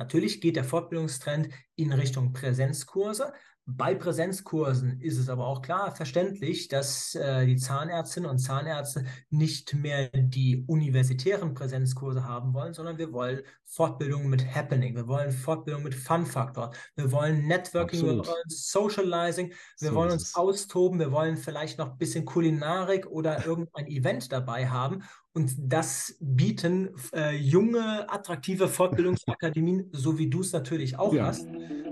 [0.00, 3.34] Natürlich geht der Fortbildungstrend in Richtung Präsenzkurse,
[3.76, 9.74] bei Präsenzkursen ist es aber auch klar verständlich, dass äh, die Zahnärztinnen und Zahnärzte nicht
[9.74, 15.84] mehr die universitären Präsenzkurse haben wollen, sondern wir wollen Fortbildung mit Happening, wir wollen Fortbildung
[15.84, 18.26] mit Fun-Faktor, wir wollen Networking, Absolut.
[18.26, 23.06] wir wollen Socializing, wir so wollen uns austoben, wir wollen vielleicht noch ein bisschen Kulinarik
[23.06, 25.04] oder irgendein Event dabei haben.
[25.32, 31.26] Und das bieten äh, junge, attraktive Fortbildungsakademien, so wie du es natürlich auch ja.
[31.26, 31.46] hast.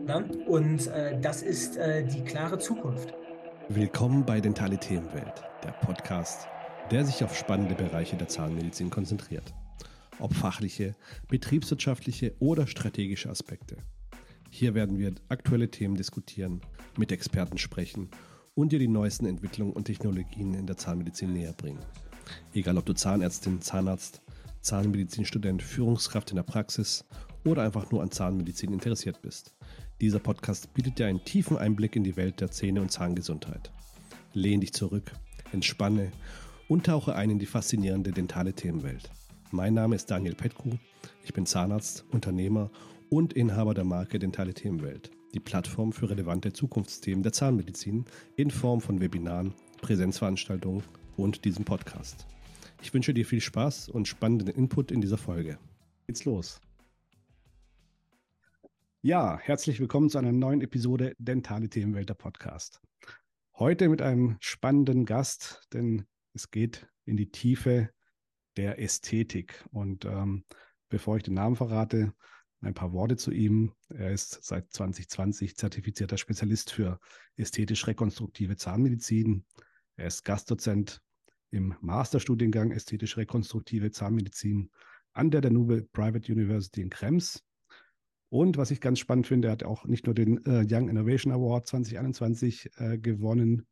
[0.08, 0.24] Ne?
[0.46, 3.12] Und äh, das ist äh, die klare Zukunft.
[3.68, 6.48] Willkommen bei Dentale Themenwelt, der Podcast,
[6.90, 9.52] der sich auf spannende Bereiche der Zahnmedizin konzentriert.
[10.18, 10.96] Ob fachliche,
[11.28, 13.76] betriebswirtschaftliche oder strategische Aspekte.
[14.48, 16.62] Hier werden wir aktuelle Themen diskutieren,
[16.96, 18.08] mit Experten sprechen
[18.54, 21.84] und dir die neuesten Entwicklungen und Technologien in der Zahnmedizin näher bringen.
[22.54, 24.22] Egal ob du Zahnärztin, Zahnarzt,
[24.62, 27.04] Zahnmedizinstudent, Führungskraft in der Praxis
[27.44, 29.54] oder einfach nur an Zahnmedizin interessiert bist.
[30.00, 33.72] Dieser Podcast bietet dir einen tiefen Einblick in die Welt der Zähne- und Zahngesundheit.
[34.32, 35.10] Lehn dich zurück,
[35.52, 36.12] entspanne
[36.68, 39.10] und tauche ein in die faszinierende dentale Themenwelt.
[39.50, 40.70] Mein Name ist Daniel Petku,
[41.24, 42.70] ich bin Zahnarzt, Unternehmer
[43.10, 48.04] und Inhaber der Marke Dentale Themenwelt, die Plattform für relevante Zukunftsthemen der Zahnmedizin
[48.36, 50.84] in Form von Webinaren, Präsenzveranstaltungen
[51.16, 52.24] und diesem Podcast.
[52.82, 55.58] Ich wünsche dir viel Spaß und spannenden Input in dieser Folge.
[56.06, 56.60] Geht's los.
[59.00, 62.80] Ja, herzlich willkommen zu einer neuen Episode Dentale Themenwelt der Podcast.
[63.54, 66.04] Heute mit einem spannenden Gast, denn
[66.34, 67.90] es geht in die Tiefe
[68.56, 69.64] der Ästhetik.
[69.70, 70.44] Und ähm,
[70.88, 72.12] bevor ich den Namen verrate,
[72.60, 73.72] ein paar Worte zu ihm.
[73.88, 76.98] Er ist seit 2020 zertifizierter Spezialist für
[77.36, 79.44] ästhetisch-rekonstruktive Zahnmedizin.
[79.94, 81.00] Er ist Gastdozent
[81.50, 84.72] im Masterstudiengang Ästhetisch-Rekonstruktive Zahnmedizin
[85.12, 87.44] an der Danube Private University in Krems.
[88.30, 91.32] Und was ich ganz spannend finde, er hat auch nicht nur den äh, Young Innovation
[91.32, 93.66] Award 2021 äh, gewonnen,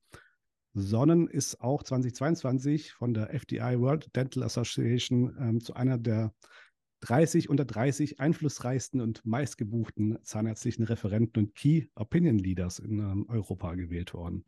[0.72, 6.32] sondern ist auch 2022 von der FDI World Dental Association ähm, zu einer der
[7.00, 13.74] 30 unter 30 einflussreichsten und meistgebuchten zahnärztlichen Referenten und Key Opinion Leaders in ähm, Europa
[13.74, 14.44] gewählt worden.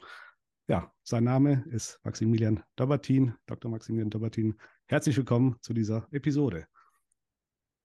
[0.68, 3.70] Ja, sein Name ist Maximilian Dobertin, Dr.
[3.70, 4.54] Maximilian Dobertin.
[4.86, 6.66] Herzlich willkommen zu dieser Episode.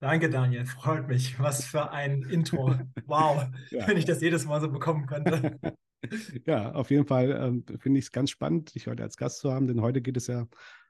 [0.04, 0.66] Danke, Daniel.
[0.66, 1.40] Freut mich.
[1.40, 2.76] Was für ein Intro.
[3.06, 3.88] Wow, ja.
[3.88, 5.58] wenn ich das jedes Mal so bekommen könnte.
[6.46, 9.54] ja, auf jeden Fall ähm, finde ich es ganz spannend, dich heute als Gast zu
[9.54, 10.46] haben, denn heute geht es ja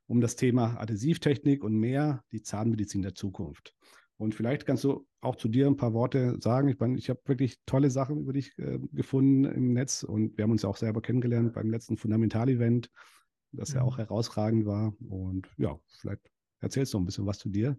[0.07, 3.75] um das Thema Adhäsivtechnik und mehr die Zahnmedizin der Zukunft.
[4.18, 6.68] Und vielleicht kannst du auch zu dir ein paar Worte sagen.
[6.69, 10.44] Ich meine, ich habe wirklich tolle Sachen über dich äh, gefunden im Netz und wir
[10.44, 12.90] haben uns ja auch selber kennengelernt beim letzten Fundamental-Event,
[13.52, 14.02] das ja auch mhm.
[14.02, 14.91] herausragend war.
[15.07, 16.31] Und ja, vielleicht
[16.62, 17.78] erzählst du ein bisschen was zu dir.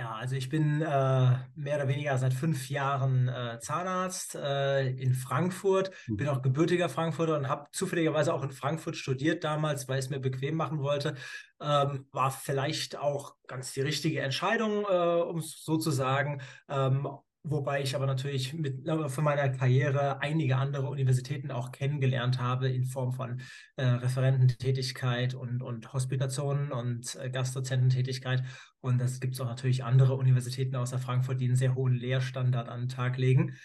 [0.00, 5.12] Ja, also ich bin äh, mehr oder weniger seit fünf Jahren äh, Zahnarzt äh, in
[5.12, 6.16] Frankfurt, mhm.
[6.16, 10.10] bin auch gebürtiger Frankfurter und habe zufälligerweise auch in Frankfurt studiert damals, weil ich es
[10.10, 11.16] mir bequem machen wollte.
[11.60, 16.40] Ähm, war vielleicht auch ganz die richtige Entscheidung, äh, um es so zu sagen.
[16.70, 17.06] Ähm,
[17.42, 22.84] Wobei ich aber natürlich mit, für meine Karriere einige andere Universitäten auch kennengelernt habe in
[22.84, 23.40] Form von
[23.76, 28.42] äh, Referententätigkeit und, und Hospitationen und äh, Gastdozententätigkeit.
[28.80, 32.80] Und es gibt auch natürlich andere Universitäten außer Frankfurt, die einen sehr hohen Lehrstandard an
[32.80, 33.56] den Tag legen.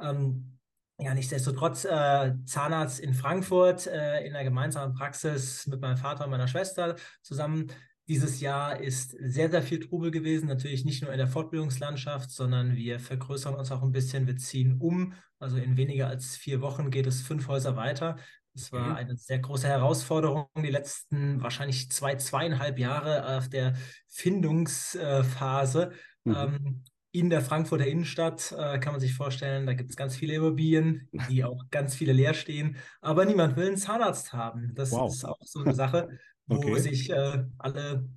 [0.00, 0.58] Ähm,
[0.98, 6.30] ja, nichtsdestotrotz äh, Zahnarzt in Frankfurt äh, in der gemeinsamen Praxis mit meinem Vater und
[6.30, 7.68] meiner Schwester zusammen
[8.10, 10.48] dieses Jahr ist sehr, sehr viel Trubel gewesen.
[10.48, 14.26] Natürlich nicht nur in der Fortbildungslandschaft, sondern wir vergrößern uns auch ein bisschen.
[14.26, 15.14] Wir ziehen um.
[15.38, 18.16] Also in weniger als vier Wochen geht es fünf Häuser weiter.
[18.52, 23.74] Es war eine sehr große Herausforderung, die letzten wahrscheinlich zwei, zweieinhalb Jahre auf der
[24.08, 25.92] Findungsphase.
[26.24, 26.34] Mhm.
[26.34, 30.34] Ähm, in der Frankfurter Innenstadt äh, kann man sich vorstellen, da gibt es ganz viele
[30.34, 34.72] Immobilien, die auch ganz viele leer stehen, aber niemand will einen Zahnarzt haben.
[34.74, 35.12] Das wow.
[35.12, 36.08] ist auch so eine Sache
[36.50, 36.80] wo okay.
[36.80, 38.08] sich äh, alle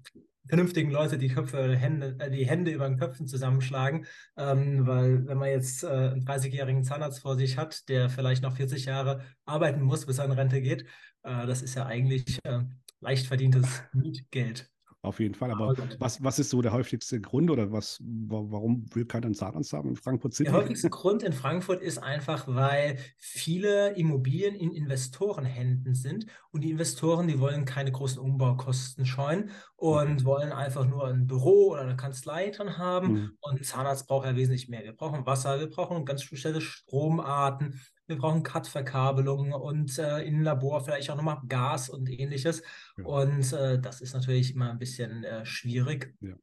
[0.48, 4.06] vernünftigen Leute die Köpfe, Hände, äh, die Hände über den Köpfen zusammenschlagen,
[4.38, 8.56] ähm, weil wenn man jetzt äh, einen 30-jährigen Zahnarzt vor sich hat, der vielleicht noch
[8.56, 10.84] 40 Jahre arbeiten muss, bis er in Rente geht,
[11.24, 12.60] äh, das ist ja eigentlich äh,
[13.00, 14.73] leicht verdientes Mietgeld.
[15.04, 15.52] Auf jeden Fall.
[15.52, 19.74] Aber was, was ist so der häufigste Grund oder was, warum will keiner einen Zahnarzt
[19.74, 20.50] haben in Frankfurt City?
[20.50, 26.72] Der häufigste Grund in Frankfurt ist einfach, weil viele Immobilien in Investorenhänden sind und die
[26.72, 30.26] Investoren, die wollen keine großen Umbaukosten scheuen und mhm.
[30.26, 33.12] wollen einfach nur ein Büro oder eine Kanzlei drin haben.
[33.12, 33.38] Mhm.
[33.42, 34.86] Und ein Zahnarzt braucht ja wesentlich mehr.
[34.86, 37.78] Wir brauchen Wasser, wir brauchen ganz spezielle Stromarten,
[38.14, 42.62] wir brauchen Cut-Verkabelungen und äh, im Labor vielleicht auch nochmal Gas und ähnliches.
[42.98, 43.06] Ja.
[43.06, 46.16] Und äh, das ist natürlich immer ein bisschen äh, schwierig.
[46.22, 46.34] Ja.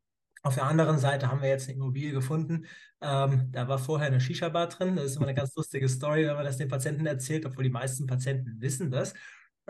[0.42, 2.66] Auf der anderen Seite haben wir jetzt eine Immobilie gefunden.
[3.02, 4.96] Ähm, da war vorher eine Shisha-Bar drin.
[4.96, 7.70] Das ist immer eine ganz lustige Story, wenn man das den Patienten erzählt, obwohl die
[7.70, 9.12] meisten Patienten wissen das.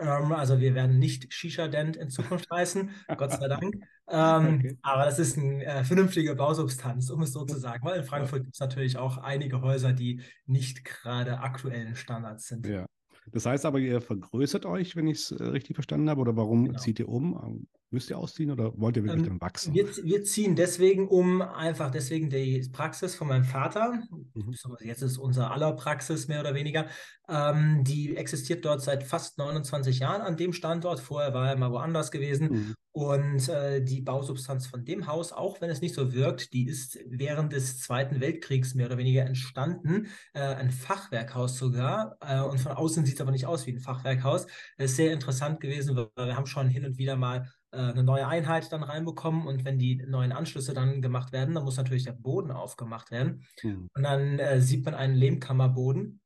[0.01, 3.75] Ähm, also wir werden nicht Shisha-Dent in Zukunft heißen, Gott sei Dank.
[4.13, 4.77] Ähm, okay.
[4.81, 7.85] Aber das ist eine äh, vernünftige Bausubstanz, um es so zu sagen.
[7.85, 12.67] Weil in Frankfurt gibt es natürlich auch einige Häuser, die nicht gerade aktuellen Standards sind.
[12.67, 12.85] Ja.
[13.31, 16.65] Das heißt aber, ihr vergrößert euch, wenn ich es äh, richtig verstanden habe, oder warum
[16.65, 16.77] genau.
[16.77, 17.67] zieht ihr um?
[17.93, 19.73] Müsst ihr ausziehen oder wollt ihr wirklich ähm, dann wachsen?
[19.73, 24.01] Wir, wir, ziehen deswegen um, einfach deswegen die Praxis von meinem Vater.
[24.33, 24.55] Mhm.
[24.79, 26.87] Jetzt ist unser aller Praxis mehr oder weniger.
[27.27, 31.01] Ähm, die existiert dort seit fast 29 Jahren an dem Standort.
[31.01, 32.49] Vorher war er mal woanders gewesen.
[32.49, 32.75] Mhm.
[32.93, 36.97] Und äh, die Bausubstanz von dem Haus, auch wenn es nicht so wirkt, die ist
[37.07, 40.07] während des Zweiten Weltkriegs mehr oder weniger entstanden.
[40.33, 42.17] Äh, ein Fachwerkhaus sogar.
[42.21, 44.45] Äh, und von außen sieht es aber nicht aus wie ein Fachwerkhaus.
[44.77, 48.03] Das ist sehr interessant gewesen, weil wir haben schon hin und wieder mal äh, eine
[48.03, 52.03] neue Einheit dann reinbekommen und wenn die neuen Anschlüsse dann gemacht werden, dann muss natürlich
[52.03, 53.43] der Boden aufgemacht werden.
[53.63, 53.87] Mhm.
[53.93, 56.21] Und dann äh, sieht man einen Lehmkammerboden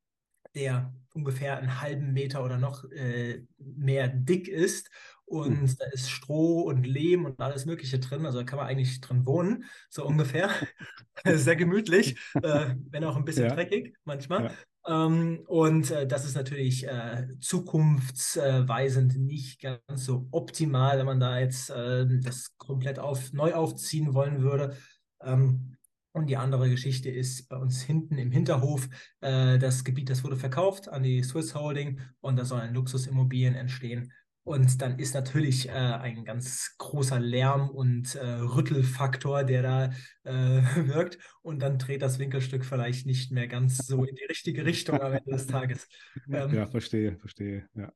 [0.55, 4.89] der ungefähr einen halben Meter oder noch äh, mehr dick ist.
[5.25, 5.75] Und mhm.
[5.77, 8.25] da ist Stroh und Lehm und alles Mögliche drin.
[8.25, 10.49] Also da kann man eigentlich drin wohnen, so ungefähr.
[11.25, 13.55] Sehr gemütlich, äh, wenn auch ein bisschen ja.
[13.55, 14.45] dreckig manchmal.
[14.45, 14.51] Ja.
[14.87, 21.39] Ähm, und äh, das ist natürlich äh, zukunftsweisend nicht ganz so optimal, wenn man da
[21.39, 24.77] jetzt äh, das komplett auf, neu aufziehen wollen würde.
[25.23, 25.75] Ähm,
[26.11, 28.87] und die andere Geschichte ist bei uns hinten im Hinterhof,
[29.19, 34.13] äh, das Gebiet, das wurde verkauft an die Swiss Holding und da sollen Luxusimmobilien entstehen.
[34.45, 39.85] Und dann ist natürlich äh, ein ganz großer Lärm und äh, Rüttelfaktor, der da
[40.23, 41.17] äh, wirkt.
[41.41, 45.13] Und dann dreht das Winkelstück vielleicht nicht mehr ganz so in die richtige Richtung am
[45.13, 45.87] Ende des Tages.
[46.31, 47.67] Ähm, ja, verstehe, verstehe.
[47.75, 47.91] Ja.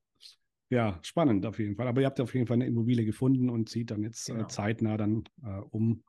[0.70, 1.88] ja, spannend auf jeden Fall.
[1.88, 4.48] Aber ihr habt auf jeden Fall eine Immobilie gefunden und zieht dann jetzt äh, genau.
[4.48, 6.04] zeitnah dann äh, um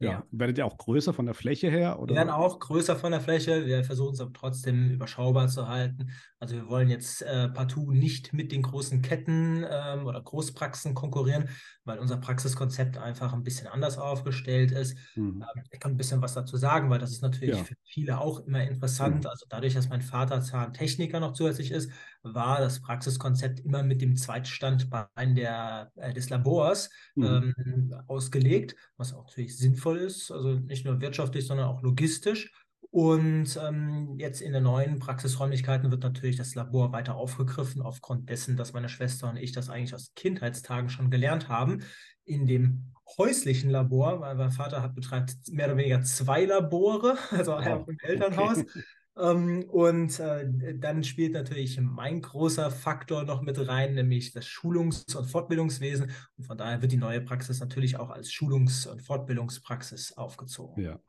[0.00, 0.10] ja.
[0.10, 0.26] ja.
[0.30, 1.98] Werdet ihr auch größer von der Fläche her?
[1.98, 2.14] Oder?
[2.14, 3.66] Wir werden auch größer von der Fläche.
[3.66, 6.12] Wir versuchen es aber trotzdem überschaubar zu halten.
[6.38, 11.48] Also wir wollen jetzt äh, partout nicht mit den großen Ketten ähm, oder Großpraxen konkurrieren,
[11.84, 14.96] weil unser Praxiskonzept einfach ein bisschen anders aufgestellt ist.
[15.16, 15.42] Mhm.
[15.42, 17.64] Ähm, ich kann ein bisschen was dazu sagen, weil das ist natürlich ja.
[17.64, 19.24] für viele auch immer interessant.
[19.24, 19.30] Mhm.
[19.30, 21.90] Also dadurch, dass mein Vater Zahntechniker noch zusätzlich ist,
[22.34, 27.54] war das Praxiskonzept immer mit dem Zweitstandbein der, äh, des Labors mhm.
[27.64, 32.52] ähm, ausgelegt, was auch natürlich sinnvoll ist, also nicht nur wirtschaftlich, sondern auch logistisch.
[32.90, 38.56] Und ähm, jetzt in den neuen Praxisräumlichkeiten wird natürlich das Labor weiter aufgegriffen, aufgrund dessen,
[38.56, 41.82] dass meine Schwester und ich das eigentlich aus Kindheitstagen schon gelernt haben.
[42.24, 47.52] In dem häuslichen Labor, weil mein Vater hat, betreibt mehr oder weniger zwei Labore, also
[47.52, 47.64] wow.
[47.64, 48.58] er im Elternhaus.
[48.58, 48.82] Okay.
[49.18, 55.16] Ähm, und äh, dann spielt natürlich mein großer Faktor noch mit rein, nämlich das Schulungs-
[55.16, 56.10] und Fortbildungswesen.
[56.36, 60.82] Und von daher wird die neue Praxis natürlich auch als Schulungs- und Fortbildungspraxis aufgezogen.
[60.82, 61.00] Ja.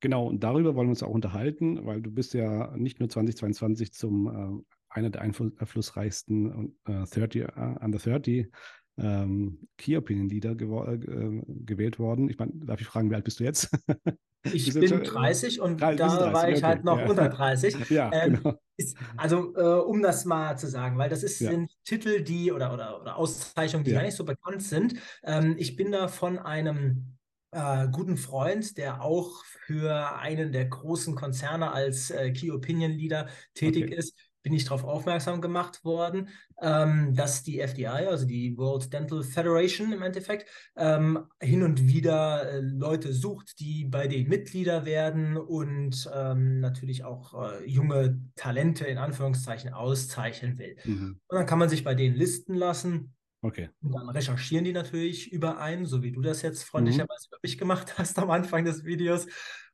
[0.00, 3.92] Genau, und darüber wollen wir uns auch unterhalten, weil du bist ja nicht nur 2022
[3.92, 8.50] zum äh, einer der einflussreichsten äh, 30 uh, under 30
[8.98, 10.98] ähm, Key Opinion Leader äh,
[11.46, 12.28] gewählt worden.
[12.28, 13.70] Ich meine, darf ich fragen, wie alt bist du jetzt?
[14.42, 16.66] Ich bin schon, 30 und 30, da 30, war ich okay.
[16.66, 17.08] halt noch ja.
[17.08, 17.76] unter 30.
[17.90, 18.58] ja, ähm, genau.
[18.78, 21.50] Ist, also, äh, um das mal zu sagen, weil das ist, ja.
[21.50, 23.98] sind Titel, die oder, oder, oder Auszeichnungen, die ja.
[23.98, 24.94] gar nicht so bekannt sind.
[25.24, 27.18] Ähm, ich bin da von einem
[27.50, 33.28] äh, guten Freund, der auch für einen der großen Konzerne als äh, Key Opinion Leader
[33.54, 33.96] tätig okay.
[33.96, 36.28] ist, bin ich darauf aufmerksam gemacht worden,
[36.60, 42.50] ähm, dass die FDI, also die World Dental Federation im Endeffekt, ähm, hin und wieder
[42.50, 48.86] äh, Leute sucht, die bei den Mitglieder werden und ähm, natürlich auch äh, junge Talente
[48.86, 50.76] in Anführungszeichen auszeichnen will.
[50.84, 51.20] Mhm.
[51.26, 53.14] Und dann kann man sich bei denen listen lassen.
[53.42, 53.70] Okay.
[53.80, 57.34] Und dann recherchieren die natürlich überein, so wie du das jetzt freundlicherweise mhm.
[57.34, 59.26] für mich gemacht hast am Anfang des Videos.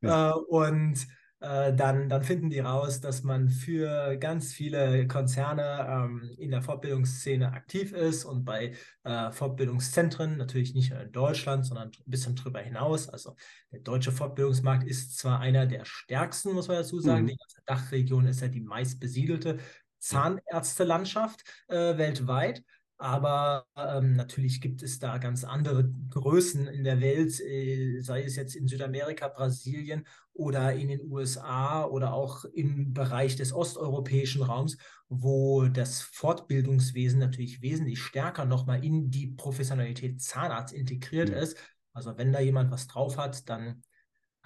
[0.02, 0.30] Ja.
[0.30, 1.06] Äh, und
[1.40, 6.62] äh, dann, dann finden die raus, dass man für ganz viele Konzerne ähm, in der
[6.62, 8.72] Fortbildungsszene aktiv ist und bei
[9.04, 13.08] äh, Fortbildungszentren, natürlich nicht nur in Deutschland, sondern ein bisschen darüber hinaus.
[13.08, 13.36] Also
[13.70, 17.28] der deutsche Fortbildungsmarkt ist zwar einer der stärksten, muss man dazu sagen, mhm.
[17.28, 19.58] die ganze Dachregion ist ja die meist besiedelte
[19.98, 22.62] Zahnärztelandschaft äh, weltweit.
[22.98, 28.36] Aber ähm, natürlich gibt es da ganz andere Größen in der Welt, äh, sei es
[28.36, 34.78] jetzt in Südamerika, Brasilien oder in den USA oder auch im Bereich des osteuropäischen Raums,
[35.08, 41.36] wo das Fortbildungswesen natürlich wesentlich stärker nochmal in die Professionalität Zahnarzt integriert mhm.
[41.36, 41.58] ist.
[41.92, 43.82] Also wenn da jemand was drauf hat, dann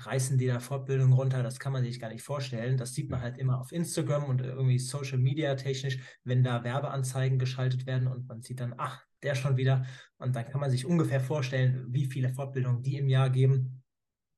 [0.06, 2.76] reißen die da Fortbildung runter, das kann man sich gar nicht vorstellen.
[2.76, 7.38] Das sieht man halt immer auf Instagram und irgendwie Social Media technisch, wenn da Werbeanzeigen
[7.38, 9.84] geschaltet werden und man sieht dann, ach, der schon wieder.
[10.18, 13.82] Und dann kann man sich ungefähr vorstellen, wie viele Fortbildungen die im Jahr geben.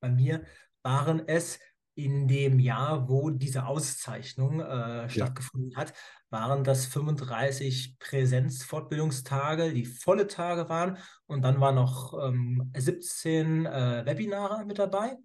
[0.01, 0.45] Bei mir
[0.83, 1.59] waren es
[1.95, 5.79] in dem Jahr, wo diese Auszeichnung äh, stattgefunden ja.
[5.79, 5.93] hat,
[6.31, 10.97] waren das 35 Präsenzfortbildungstage, die volle Tage waren.
[11.27, 15.19] Und dann waren noch ähm, 17 äh, Webinare mit dabei.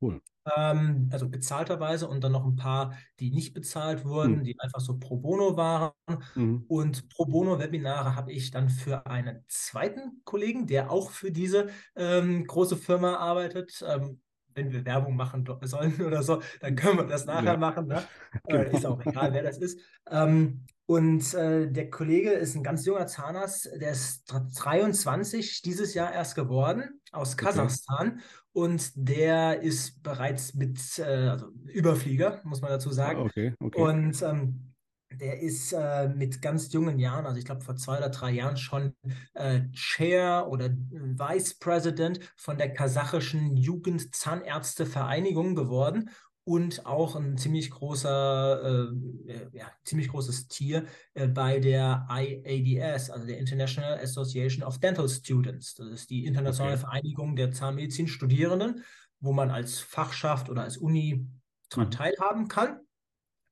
[0.00, 0.20] Cool.
[0.56, 4.44] Ähm, also bezahlterweise und dann noch ein paar, die nicht bezahlt wurden, mhm.
[4.44, 5.92] die einfach so pro bono waren.
[6.34, 6.64] Mhm.
[6.68, 11.68] Und pro bono Webinare habe ich dann für einen zweiten Kollegen, der auch für diese
[11.96, 14.20] ähm, große Firma arbeitet, ähm,
[14.54, 17.56] wenn wir Werbung machen sollen oder so, dann können wir das nachher ja.
[17.56, 17.86] machen.
[17.86, 18.02] Ne?
[18.46, 18.62] Genau.
[18.62, 19.80] Äh, ist auch egal, wer das ist.
[20.10, 26.12] Ähm, und äh, der Kollege ist ein ganz junger Zahnarzt, der ist 23 dieses Jahr
[26.12, 28.12] erst geworden, aus Kasachstan.
[28.12, 28.22] Okay.
[28.58, 33.20] Und der ist bereits mit, äh, also Überflieger, muss man dazu sagen.
[33.20, 33.80] Okay, okay.
[33.80, 34.74] Und ähm,
[35.12, 38.56] der ist äh, mit ganz jungen Jahren, also ich glaube vor zwei oder drei Jahren
[38.56, 38.96] schon
[39.34, 46.10] äh, Chair oder Vice President von der kasachischen Jugendzahnärztevereinigung geworden
[46.48, 48.90] und auch ein ziemlich großer,
[49.26, 54.78] äh, äh ja, ziemlich großes Tier äh, bei der IADS, also der International Association of
[54.78, 55.74] Dental Students.
[55.74, 56.84] Das ist die internationale okay.
[56.86, 58.82] Vereinigung der Zahnmedizin-Studierenden,
[59.20, 61.26] wo man als Fachschaft oder als Uni
[61.68, 61.92] daran mhm.
[61.92, 62.80] teilhaben kann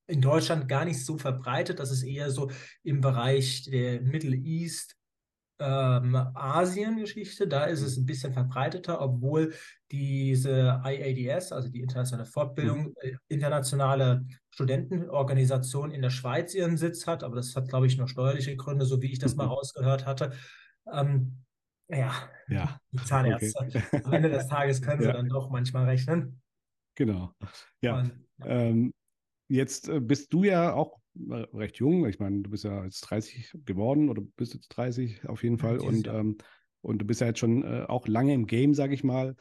[0.07, 1.79] in Deutschland gar nicht so verbreitet.
[1.79, 2.49] Das ist eher so
[2.81, 4.95] im Bereich der Middle East,
[5.59, 7.47] ähm, Asien-Geschichte.
[7.47, 9.53] Da ist es ein bisschen verbreiteter, obwohl
[9.91, 17.23] diese IADS, also die internationale Fortbildung, äh, internationale Studentenorganisation in der Schweiz ihren Sitz hat.
[17.23, 19.51] Aber das hat, glaube ich, nur steuerliche Gründe, so wie ich das mal mhm.
[19.51, 20.33] rausgehört hatte.
[20.91, 21.43] Ähm,
[21.89, 22.11] ja,
[22.49, 23.53] ja, die Zahnärzte.
[23.59, 23.83] Okay.
[24.03, 25.13] Am Ende des Tages können sie ja.
[25.13, 26.41] dann doch manchmal rechnen.
[26.95, 27.31] Genau.
[27.81, 27.99] Ja.
[27.99, 28.45] Und, ja.
[28.45, 28.93] Ähm,
[29.49, 30.99] Jetzt äh, bist du ja auch
[31.53, 32.07] recht jung.
[32.07, 35.79] Ich meine, du bist ja jetzt 30 geworden oder bist jetzt 30 auf jeden Fall.
[35.79, 36.37] Und, ähm,
[36.81, 39.35] und du bist ja jetzt schon äh, auch lange im Game, sage ich mal.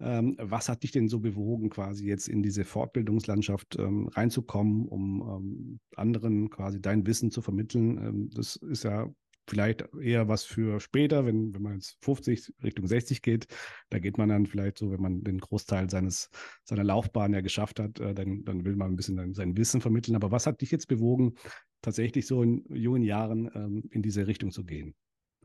[0.00, 5.22] Ähm, was hat dich denn so bewogen, quasi jetzt in diese Fortbildungslandschaft ähm, reinzukommen, um
[5.22, 7.98] ähm, anderen quasi dein Wissen zu vermitteln?
[7.98, 9.08] Ähm, das ist ja
[9.48, 13.46] vielleicht eher was für später, wenn, wenn man jetzt 50 Richtung 60 geht.
[13.90, 16.30] Da geht man dann vielleicht so, wenn man den Großteil seines,
[16.64, 20.16] seiner Laufbahn ja geschafft hat, äh, dann, dann will man ein bisschen sein Wissen vermitteln.
[20.16, 21.34] Aber was hat dich jetzt bewogen,
[21.82, 24.94] tatsächlich so in jungen Jahren ähm, in diese Richtung zu gehen?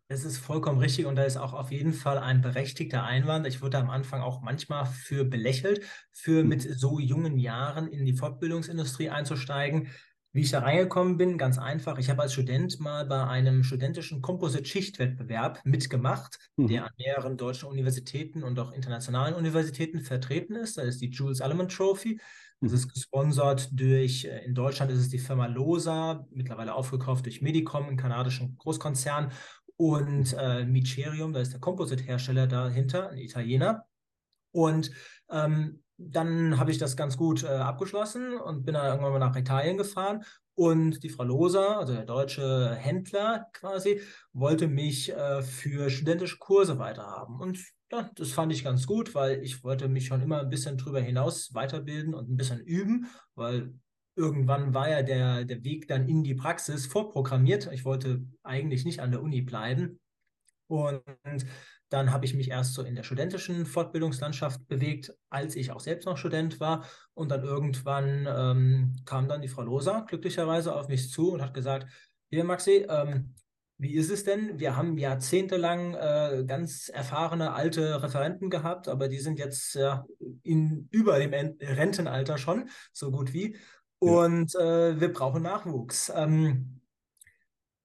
[0.09, 3.45] Das ist vollkommen richtig und da ist auch auf jeden Fall ein berechtigter Einwand.
[3.45, 5.81] Ich wurde am Anfang auch manchmal für belächelt,
[6.13, 6.47] für hm.
[6.47, 9.89] mit so jungen Jahren in die Fortbildungsindustrie einzusteigen.
[10.37, 11.97] Wie ich da reingekommen bin, ganz einfach.
[11.97, 16.67] Ich habe als Student mal bei einem studentischen Composite-Schichtwettbewerb mitgemacht, mhm.
[16.67, 20.77] der an mehreren deutschen Universitäten und auch internationalen Universitäten vertreten ist.
[20.77, 22.21] Das ist die Jules Alleman Trophy.
[22.61, 22.77] Das mhm.
[22.77, 27.87] ist gesponsert durch, äh, in Deutschland ist es die Firma Losa, mittlerweile aufgekauft durch Medicom,
[27.87, 29.31] einen kanadischen Großkonzern,
[29.75, 33.87] und äh, Micerium, da ist der Composite-Hersteller dahinter, ein Italiener.
[34.51, 34.91] Und
[35.31, 39.35] ähm, dann habe ich das ganz gut äh, abgeschlossen und bin dann irgendwann mal nach
[39.35, 40.23] Italien gefahren.
[40.53, 44.01] Und die Frau Loser, also der deutsche Händler quasi,
[44.33, 47.39] wollte mich äh, für studentische Kurse weiterhaben.
[47.39, 47.59] Und
[47.91, 50.99] ja, das fand ich ganz gut, weil ich wollte mich schon immer ein bisschen drüber
[50.99, 53.73] hinaus weiterbilden und ein bisschen üben, weil
[54.15, 57.71] irgendwann war ja der, der Weg dann in die Praxis vorprogrammiert.
[57.71, 59.99] Ich wollte eigentlich nicht an der Uni bleiben.
[60.67, 61.01] Und
[61.89, 66.05] dann habe ich mich erst so in der studentischen Fortbildungslandschaft bewegt, als ich auch selbst
[66.05, 66.85] noch Student war.
[67.13, 71.53] Und dann irgendwann ähm, kam dann die Frau Loser glücklicherweise auf mich zu und hat
[71.53, 71.87] gesagt,
[72.29, 73.33] hier Maxi, ähm,
[73.77, 74.59] wie ist es denn?
[74.59, 79.97] Wir haben jahrzehntelang äh, ganz erfahrene alte Referenten gehabt, aber die sind jetzt äh,
[80.43, 83.55] in, über dem Rentenalter schon, so gut wie.
[83.99, 84.89] Und ja.
[84.89, 86.11] äh, wir brauchen Nachwuchs.
[86.13, 86.81] Ähm,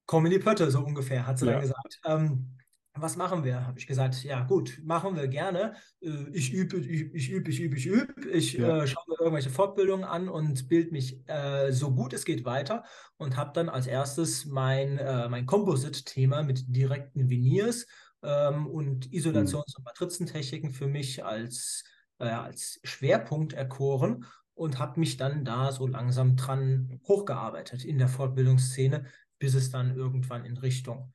[0.05, 1.53] komm in die Pötte, so ungefähr, hat sie ja.
[1.53, 2.01] dann gesagt.
[2.05, 2.57] Ähm,
[2.95, 3.65] was machen wir?
[3.65, 5.73] Habe ich gesagt, ja gut, machen wir gerne.
[6.01, 8.83] Äh, ich übe, ich übe, ich übe, ich übe, ich ja.
[8.83, 12.83] äh, schaue mir irgendwelche Fortbildungen an und bilde mich äh, so gut es geht weiter
[13.17, 17.87] und habe dann als erstes mein, äh, mein Composite-Thema mit direkten Veneers
[18.21, 21.83] ähm, und Isolations- und Matrizentechniken für mich als,
[22.19, 28.07] äh, als Schwerpunkt erkoren und habe mich dann da so langsam dran hochgearbeitet in der
[28.07, 29.05] Fortbildungsszene,
[29.39, 31.11] bis es dann irgendwann in Richtung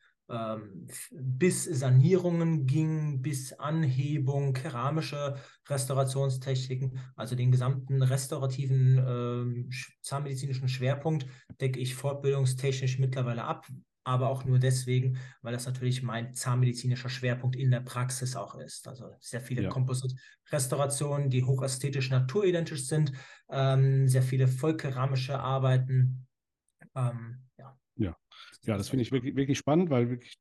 [1.11, 11.27] bis Sanierungen ging, bis Anhebung, keramische Restaurationstechniken, also den gesamten restaurativen äh, zahnmedizinischen Schwerpunkt
[11.61, 13.67] decke ich fortbildungstechnisch mittlerweile ab,
[14.05, 18.87] aber auch nur deswegen, weil das natürlich mein zahnmedizinischer Schwerpunkt in der Praxis auch ist.
[18.87, 19.69] Also sehr viele ja.
[19.71, 23.13] Composite-Restaurationen, die hochästhetisch naturidentisch sind,
[23.51, 26.27] ähm, sehr viele vollkeramische Arbeiten.
[26.95, 27.48] Ähm,
[28.65, 30.39] Ja, das finde ich wirklich, wirklich spannend, weil wirklich,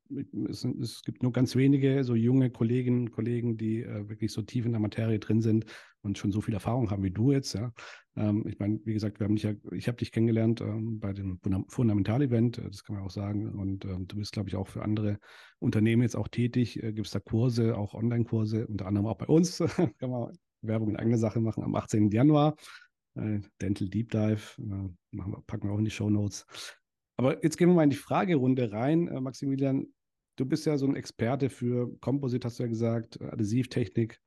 [0.50, 4.42] es, es, gibt nur ganz wenige so junge Kolleginnen und Kollegen, die äh, wirklich so
[4.42, 5.66] tief in der Materie drin sind
[6.02, 7.54] und schon so viel Erfahrung haben wie du jetzt.
[7.54, 7.72] Ja.
[8.16, 11.14] Ähm, ich meine, wie gesagt, wir haben dich ja, ich habe dich kennengelernt ähm, bei
[11.14, 11.40] dem
[11.70, 13.50] Fundamental-Event, äh, das kann man auch sagen.
[13.50, 15.20] Und ähm, du bist, glaube ich, auch für andere
[15.60, 16.82] Unternehmen jetzt auch tätig.
[16.82, 19.58] Äh, Gibt es da Kurse, auch Online-Kurse, unter anderem auch bei uns.
[20.00, 22.10] kann man Werbung in eigene Sache machen am 18.
[22.10, 22.56] Januar.
[23.16, 26.46] Äh, Dental Deep Dive, äh, machen wir, packen wir auch in die Show Notes.
[27.18, 29.08] Aber jetzt gehen wir mal in die Fragerunde rein.
[29.08, 29.88] Äh, Maximilian,
[30.38, 34.22] du bist ja so ein Experte für Composite, hast du ja gesagt, Adhesivtechnik.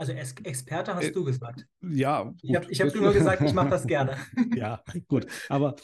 [0.00, 1.66] Also Experte hast äh, du gesagt.
[1.82, 2.22] Ja.
[2.22, 2.40] Gut.
[2.70, 4.16] Ich habe hab nur gesagt, ich mache das gerne.
[4.54, 5.26] ja, gut.
[5.48, 5.76] Aber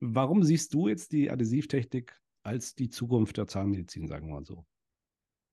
[0.00, 4.64] warum siehst du jetzt die Adhesivtechnik als die Zukunft der Zahnmedizin, sagen wir mal so?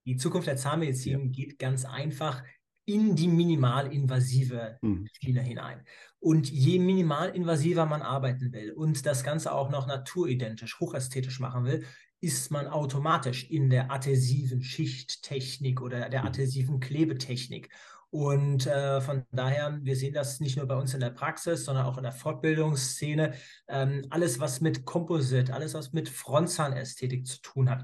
[0.05, 1.31] Die Zukunft der Zahnmedizin ja.
[1.31, 2.43] geht ganz einfach
[2.87, 5.07] in die minimalinvasive mhm.
[5.11, 5.83] Schiene hinein.
[6.19, 11.85] Und je minimalinvasiver man arbeiten will und das Ganze auch noch naturidentisch, hochästhetisch machen will,
[12.21, 16.27] ist man automatisch in der adhesiven Schichttechnik oder der mhm.
[16.27, 17.69] adhesiven Klebetechnik.
[18.09, 21.85] Und äh, von daher, wir sehen das nicht nur bei uns in der Praxis, sondern
[21.85, 23.33] auch in der Fortbildungsszene.
[23.67, 27.83] Ähm, alles, was mit Composite, alles, was mit Frontzahnästhetik zu tun hat,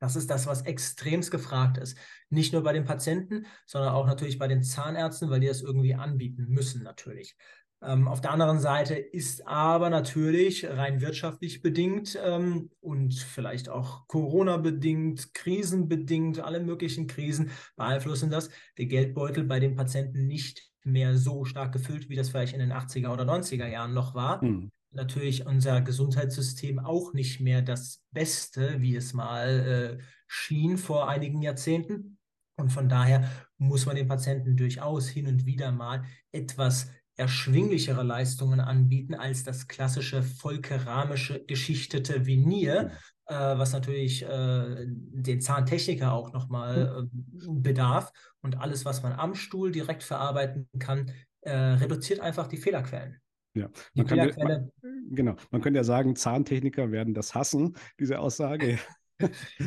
[0.00, 1.96] das ist das, was extremst gefragt ist.
[2.30, 5.94] Nicht nur bei den Patienten, sondern auch natürlich bei den Zahnärzten, weil die das irgendwie
[5.94, 7.36] anbieten müssen natürlich.
[7.82, 14.06] Ähm, auf der anderen Seite ist aber natürlich rein wirtschaftlich bedingt ähm, und vielleicht auch
[14.06, 21.44] Corona-bedingt, krisenbedingt, alle möglichen Krisen beeinflussen das, der Geldbeutel bei den Patienten nicht mehr so
[21.44, 24.42] stark gefüllt, wie das vielleicht in den 80er oder 90er Jahren noch war.
[24.44, 31.08] Mhm natürlich unser Gesundheitssystem auch nicht mehr das Beste, wie es mal äh, schien vor
[31.08, 32.18] einigen Jahrzehnten.
[32.56, 33.28] Und von daher
[33.58, 39.68] muss man den Patienten durchaus hin und wieder mal etwas erschwinglichere Leistungen anbieten als das
[39.68, 42.92] klassische vollkeramische geschichtete Venier,
[43.26, 47.16] äh, was natürlich äh, den Zahntechniker auch nochmal äh,
[47.46, 48.12] bedarf.
[48.42, 53.20] Und alles, was man am Stuhl direkt verarbeiten kann, äh, reduziert einfach die Fehlerquellen.
[53.54, 54.70] Ja, man kann, ja, man,
[55.10, 55.36] genau.
[55.50, 58.78] Man könnte ja sagen, Zahntechniker werden das hassen, diese Aussage.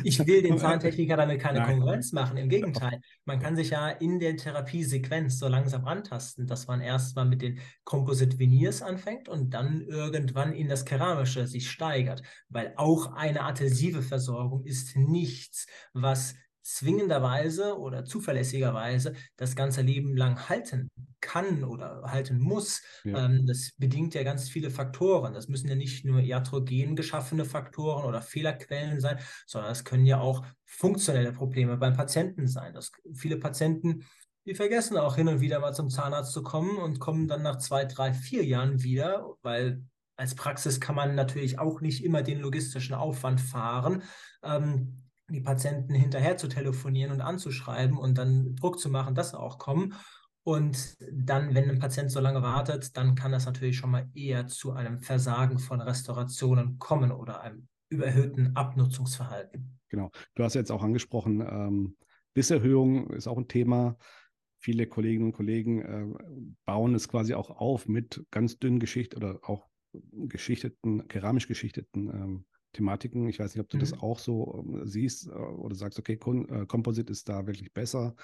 [0.02, 1.78] Ich will den Zahntechniker damit keine Nein.
[1.78, 2.36] Konkurrenz machen.
[2.36, 7.24] Im Gegenteil, man kann sich ja in der Therapiesequenz so langsam antasten, dass man erstmal
[7.24, 12.22] mit den Composite Veneers anfängt und dann irgendwann in das Keramische sich steigert.
[12.48, 20.48] Weil auch eine adhesive Versorgung ist nichts, was zwingenderweise oder zuverlässigerweise das ganze Leben lang
[20.48, 22.82] halten kann oder halten muss.
[23.04, 23.26] Ja.
[23.26, 25.34] Ähm, das bedingt ja ganz viele Faktoren.
[25.34, 30.20] Das müssen ja nicht nur iatrogen geschaffene Faktoren oder Fehlerquellen sein, sondern es können ja
[30.20, 32.72] auch funktionelle Probleme beim Patienten sein.
[32.72, 34.04] Das, viele Patienten,
[34.46, 37.58] die vergessen auch hin und wieder mal zum Zahnarzt zu kommen und kommen dann nach
[37.58, 39.82] zwei, drei, vier Jahren wieder, weil
[40.16, 44.02] als Praxis kann man natürlich auch nicht immer den logistischen Aufwand fahren.
[44.42, 49.38] Ähm, die Patienten hinterher zu telefonieren und anzuschreiben und dann Druck zu machen, dass sie
[49.38, 49.94] auch kommen.
[50.42, 54.46] Und dann, wenn ein Patient so lange wartet, dann kann das natürlich schon mal eher
[54.46, 59.78] zu einem Versagen von Restaurationen kommen oder einem überhöhten Abnutzungsverhalten.
[59.88, 60.10] Genau.
[60.34, 61.96] Du hast jetzt auch angesprochen, ähm,
[62.34, 63.96] Bisserhöhung ist auch ein Thema.
[64.58, 69.38] Viele Kolleginnen und Kollegen äh, bauen es quasi auch auf mit ganz dünnen Geschicht oder
[69.42, 69.68] auch
[70.12, 73.28] geschichteten, keramisch geschichteten ähm, Thematiken.
[73.28, 73.80] Ich weiß nicht, ob du mhm.
[73.80, 78.14] das auch so ähm, siehst äh, oder sagst, okay, äh, Composite ist da wirklich besser,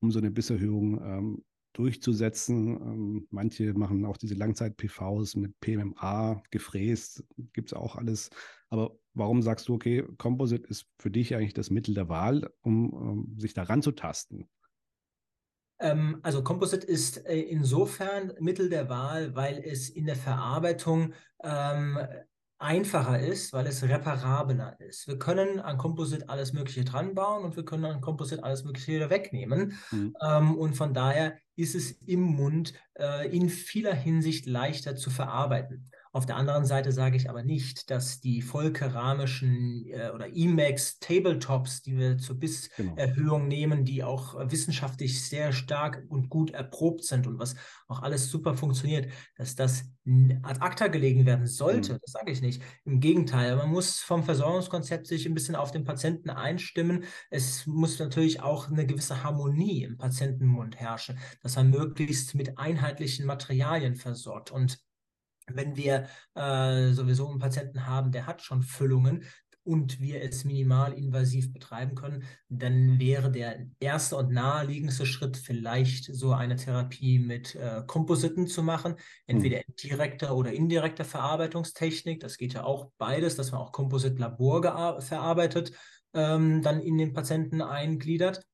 [0.00, 2.68] um so eine Bisserhöhung ähm, durchzusetzen.
[2.76, 8.30] Ähm, manche machen auch diese Langzeit-PVs mit PMMA gefräst, gibt es auch alles.
[8.68, 12.92] Aber warum sagst du, okay, Composite ist für dich eigentlich das Mittel der Wahl, um,
[12.92, 14.48] um sich daran zu tasten?
[15.80, 21.98] Ähm, also Composite ist äh, insofern Mittel der Wahl, weil es in der Verarbeitung ähm,
[22.58, 25.06] einfacher ist, weil es reparabler ist.
[25.06, 28.92] Wir können an Composite alles Mögliche dran bauen und wir können an Composite alles Mögliche
[28.92, 29.78] wieder wegnehmen.
[29.90, 30.16] Mhm.
[30.20, 35.90] Ähm, und von daher ist es im Mund äh, in vieler Hinsicht leichter zu verarbeiten.
[36.18, 41.82] Auf der anderen Seite sage ich aber nicht, dass die vollkeramischen äh, oder Emacs Tabletops,
[41.82, 43.46] die wir zur Bisserhöhung genau.
[43.46, 47.54] nehmen, die auch wissenschaftlich sehr stark und gut erprobt sind und was
[47.86, 49.84] auch alles super funktioniert, dass das
[50.42, 51.92] ad acta gelegen werden sollte.
[51.92, 51.98] Mhm.
[52.02, 52.62] Das sage ich nicht.
[52.84, 57.04] Im Gegenteil, man muss vom Versorgungskonzept sich ein bisschen auf den Patienten einstimmen.
[57.30, 63.24] Es muss natürlich auch eine gewisse Harmonie im Patientenmund herrschen, dass er möglichst mit einheitlichen
[63.24, 64.80] Materialien versorgt und
[65.54, 69.24] wenn wir äh, sowieso einen Patienten haben, der hat schon Füllungen
[69.68, 76.06] und wir es minimal invasiv betreiben können, dann wäre der erste und naheliegendste Schritt vielleicht
[76.06, 78.94] so eine Therapie mit äh, Kompositen zu machen,
[79.26, 82.18] entweder in direkter oder indirekter Verarbeitungstechnik.
[82.20, 85.72] Das geht ja auch beides, dass man auch Kompositlabor verarbeitet,
[86.14, 88.46] ähm, dann in den Patienten eingliedert.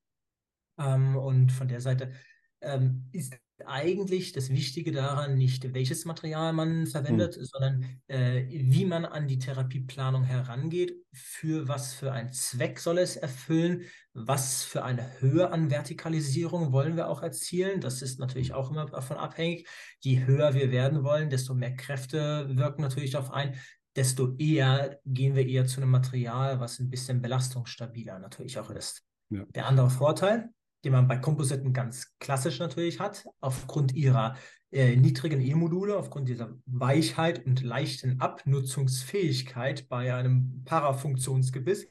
[0.77, 2.11] Ähm, und von der Seite
[2.59, 7.45] ähm, ist eigentlich das Wichtige daran nicht, welches Material man verwendet, hm.
[7.45, 13.15] sondern äh, wie man an die Therapieplanung herangeht, für was für einen Zweck soll es
[13.15, 17.81] erfüllen, was für eine Höhe an Vertikalisierung wollen wir auch erzielen.
[17.81, 19.67] Das ist natürlich auch immer davon abhängig.
[19.99, 23.55] Je höher wir werden wollen, desto mehr Kräfte wirken natürlich darauf ein,
[23.95, 29.03] desto eher gehen wir eher zu einem Material, was ein bisschen belastungsstabiler natürlich auch ist.
[29.29, 29.45] Ja.
[29.55, 30.49] Der andere Vorteil,
[30.85, 34.35] den man bei Kompositen ganz klassisch natürlich hat, aufgrund ihrer
[34.71, 41.87] äh, niedrigen E-Module, aufgrund dieser Weichheit und leichten Abnutzungsfähigkeit bei einem Parafunktionsgebiss,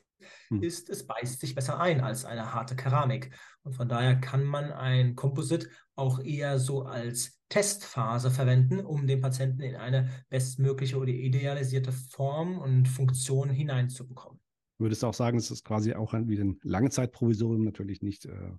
[0.48, 0.62] hm.
[0.62, 3.34] ist, es beißt sich besser ein als eine harte Keramik.
[3.62, 9.20] Und von daher kann man ein Komposit auch eher so als Testphase verwenden, um den
[9.20, 14.40] Patienten in eine bestmögliche oder idealisierte Form und Funktion hineinzubekommen.
[14.78, 18.52] Würdest du auch sagen, es ist quasi auch wie ein Langzeitprovisorium, natürlich nicht äh,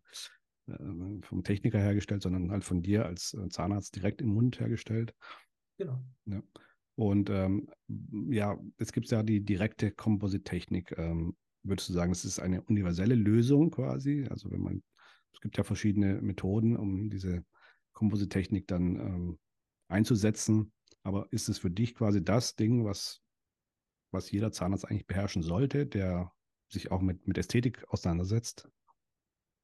[0.68, 5.14] äh, vom Techniker hergestellt, sondern halt von dir als äh, Zahnarzt direkt im Mund hergestellt.
[5.78, 6.02] Genau.
[6.26, 6.42] Ja.
[6.96, 7.70] Und ähm,
[8.30, 10.98] ja, es gibt ja die direkte Komposittechnik.
[10.98, 14.26] Ähm, würdest du sagen, es ist eine universelle Lösung quasi?
[14.30, 14.84] Also wenn man,
[15.34, 17.44] es gibt ja verschiedene Methoden, um diese
[17.94, 19.40] Komposittechnik dann ähm,
[19.90, 20.72] einzusetzen.
[21.04, 23.22] Aber ist es für dich quasi das Ding, was
[24.12, 26.32] was jeder Zahnarzt eigentlich beherrschen sollte, der
[26.70, 28.70] sich auch mit, mit Ästhetik auseinandersetzt?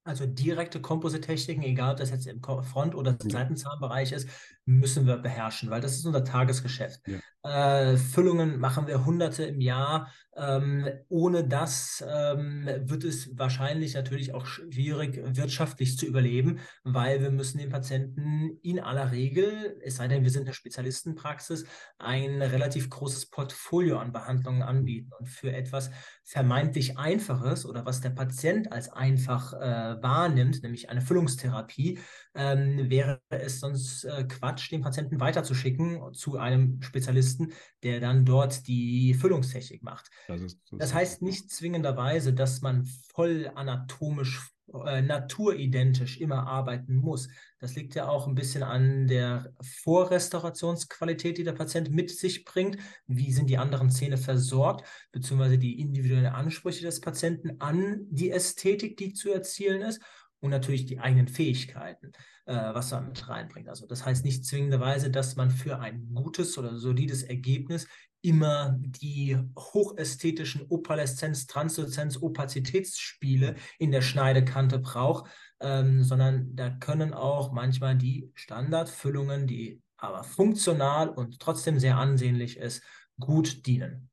[0.04, 4.28] Also direkte Komposittechniken, egal ob das jetzt im Front- oder Seitenzahnbereich ist,
[4.66, 7.02] müssen wir beherrschen, weil das ist unser Tagesgeschäft.
[7.08, 7.20] Ja.
[7.44, 10.12] Äh, Füllungen machen wir hunderte im Jahr.
[10.36, 17.32] Ähm, ohne das ähm, wird es wahrscheinlich natürlich auch schwierig, wirtschaftlich zu überleben, weil wir
[17.32, 21.66] müssen den Patienten in aller Regel, es sei denn, wir sind eine Spezialistenpraxis,
[21.98, 25.12] ein relativ großes Portfolio an Behandlungen anbieten.
[25.20, 25.92] Und für etwas
[26.32, 32.00] vermeintlich Einfaches oder was der Patient als einfach äh, wahrnimmt, nämlich eine Füllungstherapie,
[32.36, 37.52] ähm, wäre es sonst äh, Quatsch, den Patienten weiterzuschicken zu einem Spezialisten,
[37.84, 40.10] der dann dort die Füllungstechnik macht.
[40.30, 44.54] Das, ist, das, das heißt nicht zwingenderweise, dass man voll anatomisch
[44.86, 47.28] äh, naturidentisch immer arbeiten muss.
[47.62, 52.78] Das liegt ja auch ein bisschen an der Vorrestaurationsqualität, die der Patient mit sich bringt.
[53.06, 58.98] Wie sind die anderen Zähne versorgt, beziehungsweise die individuellen Ansprüche des Patienten an die Ästhetik,
[58.98, 60.02] die zu erzielen ist
[60.40, 62.14] und natürlich die eigenen Fähigkeiten,
[62.46, 63.70] äh, was man mit reinbringt.
[63.70, 67.88] Also das heißt nicht zwingenderweise, dass man für ein gutes oder solides Ergebnis
[68.22, 75.30] immer die hochästhetischen Opaleszenz, Transluzenz, Opazitätsspiele in der Schneidekante braucht,
[75.60, 82.58] ähm, sondern da können auch manchmal die Standardfüllungen, die aber funktional und trotzdem sehr ansehnlich
[82.58, 82.84] ist,
[83.20, 84.10] gut dienen.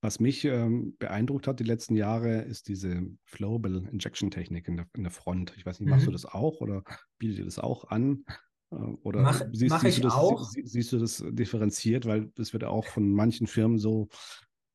[0.00, 4.86] Was mich ähm, beeindruckt hat die letzten Jahre, ist diese Flowable Injection Technik in der,
[4.96, 5.54] in der Front.
[5.56, 6.06] Ich weiß nicht, machst mhm.
[6.06, 6.82] du das auch oder
[7.18, 8.24] bietet ihr das auch an?
[8.72, 10.44] Äh, oder mach, siehst, mach siehst, du das, auch.
[10.50, 14.08] Sie, siehst du das differenziert, weil das wird auch von manchen Firmen so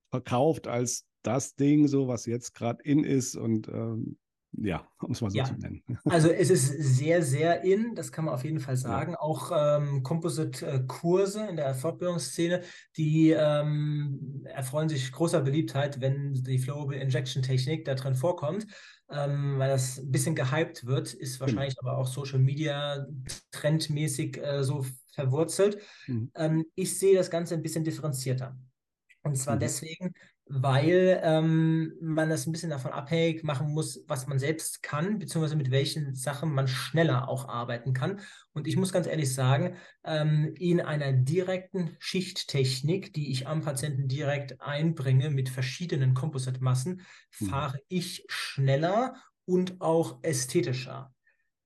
[0.10, 4.17] verkauft als das Ding, so was jetzt gerade in ist und ähm,
[4.53, 5.45] ja, um es mal so ja.
[5.45, 5.83] zu nennen.
[6.05, 9.12] Also es ist sehr, sehr in, das kann man auf jeden Fall sagen.
[9.13, 9.19] Ja.
[9.19, 12.62] Auch ähm, Composite-Kurse in der Fortbildungsszene,
[12.95, 18.67] die ähm, erfreuen sich großer Beliebtheit, wenn die Flowable Injection Technik da drin vorkommt.
[19.10, 21.47] Ähm, weil das ein bisschen gehypt wird, ist genau.
[21.47, 21.88] wahrscheinlich mhm.
[21.88, 23.05] aber auch Social Media
[23.51, 25.81] trendmäßig äh, so verwurzelt.
[26.07, 26.31] Mhm.
[26.36, 28.57] Ähm, ich sehe das Ganze ein bisschen differenzierter.
[29.23, 29.60] Und zwar mhm.
[29.60, 30.13] deswegen,
[30.49, 35.55] weil ähm, man das ein bisschen davon abhängig machen muss, was man selbst kann, beziehungsweise
[35.55, 38.21] mit welchen Sachen man schneller auch arbeiten kann.
[38.53, 44.07] Und ich muss ganz ehrlich sagen, ähm, in einer direkten Schichttechnik, die ich am Patienten
[44.07, 47.01] direkt einbringe mit verschiedenen Composite-Massen,
[47.39, 47.45] mhm.
[47.45, 51.13] fahre ich schneller und auch ästhetischer.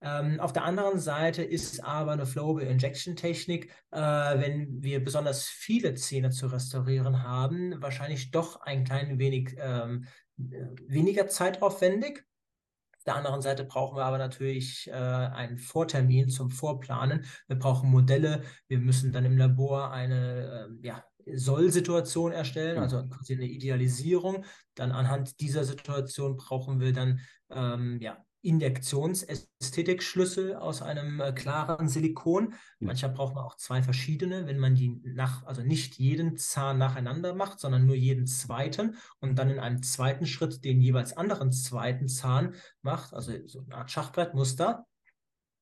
[0.04, 5.46] Ähm, auf der anderen Seite ist aber eine Flowable Injection Technik, äh, wenn wir besonders
[5.46, 12.24] viele Zähne zu restaurieren haben, wahrscheinlich doch ein klein wenig ähm, weniger zeitaufwendig.
[12.98, 17.26] Auf der anderen Seite brauchen wir aber natürlich äh, einen Vortermin zum Vorplanen.
[17.48, 18.44] Wir brauchen Modelle.
[18.68, 24.46] Wir müssen dann im Labor eine äh, ja, Soll-Situation erstellen, also quasi eine Idealisierung.
[24.76, 32.56] Dann anhand dieser Situation brauchen wir dann ähm, ja, Injektionsästhetikschlüssel aus einem äh, klaren Silikon.
[32.80, 37.36] Manchmal braucht man auch zwei verschiedene, wenn man die nach, also nicht jeden Zahn nacheinander
[37.36, 42.08] macht, sondern nur jeden zweiten und dann in einem zweiten Schritt den jeweils anderen zweiten
[42.08, 44.88] Zahn macht, also so eine Art Schachbrettmuster.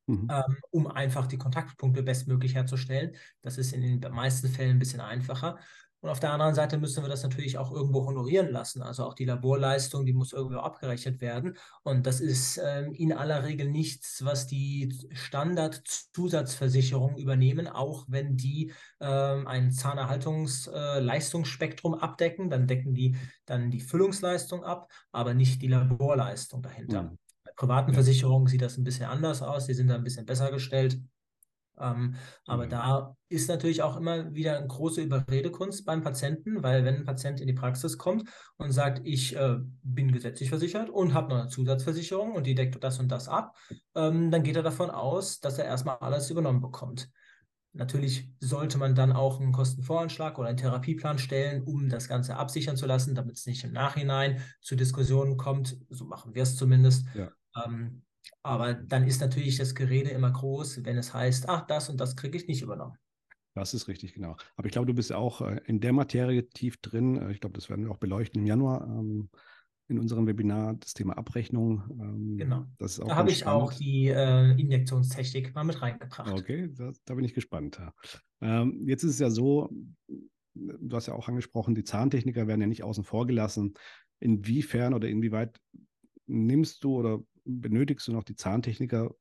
[0.08, 0.28] Mhm.
[0.32, 3.16] Ähm, um einfach die Kontaktpunkte bestmöglich herzustellen.
[3.44, 5.60] Das ist in den meisten Fällen ein bisschen einfacher.
[6.02, 8.82] Und auf der anderen Seite müssen wir das natürlich auch irgendwo honorieren lassen.
[8.82, 11.58] Also auch die Laborleistung, die muss irgendwo abgerechnet werden.
[11.84, 18.72] Und das ist ähm, in aller Regel nichts, was die Standard-Zusatzversicherungen übernehmen, auch wenn die
[19.02, 22.50] ähm, ein Zahnerhaltungsleistungsspektrum äh, abdecken.
[22.50, 27.04] Dann decken die dann die Füllungsleistung ab, aber nicht die Laborleistung dahinter.
[27.04, 27.18] Mhm.
[27.44, 27.96] Bei privaten ja.
[27.96, 29.66] Versicherungen sieht das ein bisschen anders aus.
[29.66, 30.98] Die sind da ein bisschen besser gestellt.
[31.80, 32.16] Ähm,
[32.46, 32.70] aber mhm.
[32.70, 37.40] da ist natürlich auch immer wieder eine große Überredekunst beim Patienten, weil wenn ein Patient
[37.40, 41.48] in die Praxis kommt und sagt, ich äh, bin gesetzlich versichert und habe noch eine
[41.50, 43.56] Zusatzversicherung und die deckt das und das ab,
[43.96, 47.10] ähm, dann geht er davon aus, dass er erstmal alles übernommen bekommt.
[47.72, 52.78] Natürlich sollte man dann auch einen Kostenvoranschlag oder einen Therapieplan stellen, um das Ganze absichern
[52.78, 55.78] zu lassen, damit es nicht im Nachhinein zu Diskussionen kommt.
[55.90, 57.06] So machen wir es zumindest.
[57.14, 57.32] Ja.
[57.64, 58.02] Ähm,
[58.44, 62.16] aber dann ist natürlich das Gerede immer groß, wenn es heißt, ach, das und das
[62.16, 62.98] kriege ich nicht übernommen.
[63.56, 64.38] Das ist richtig, genau.
[64.56, 67.18] Aber ich glaube, du bist ja auch äh, in der Materie tief drin.
[67.18, 69.30] Äh, ich glaube, das werden wir auch beleuchten im Januar ähm,
[69.90, 71.84] in unserem Webinar, das Thema Abrechnung.
[72.00, 72.66] Ähm, genau.
[72.78, 76.32] da habe ich auch die äh, Injektionstechnik mal mit reingebracht.
[76.32, 77.82] Okay, das, da bin ich gespannt.
[78.40, 79.70] Ähm, jetzt ist es ja so,
[80.54, 83.74] du hast ja auch angesprochen, die Zahntechniker werden ja nicht außen vor gelassen.
[84.20, 85.60] Inwiefern oder inwieweit
[86.28, 87.20] nimmst du oder
[87.50, 89.16] benötigst du noch die Zahntechniker,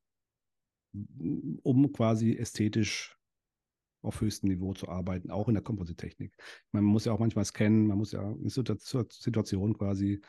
[1.62, 3.16] um quasi ästhetisch
[4.02, 6.32] auf höchstem Niveau zu arbeiten, auch in der Komposittechnik.
[6.72, 10.20] Man muss ja auch manchmal scannen, man muss ja eine Situation quasi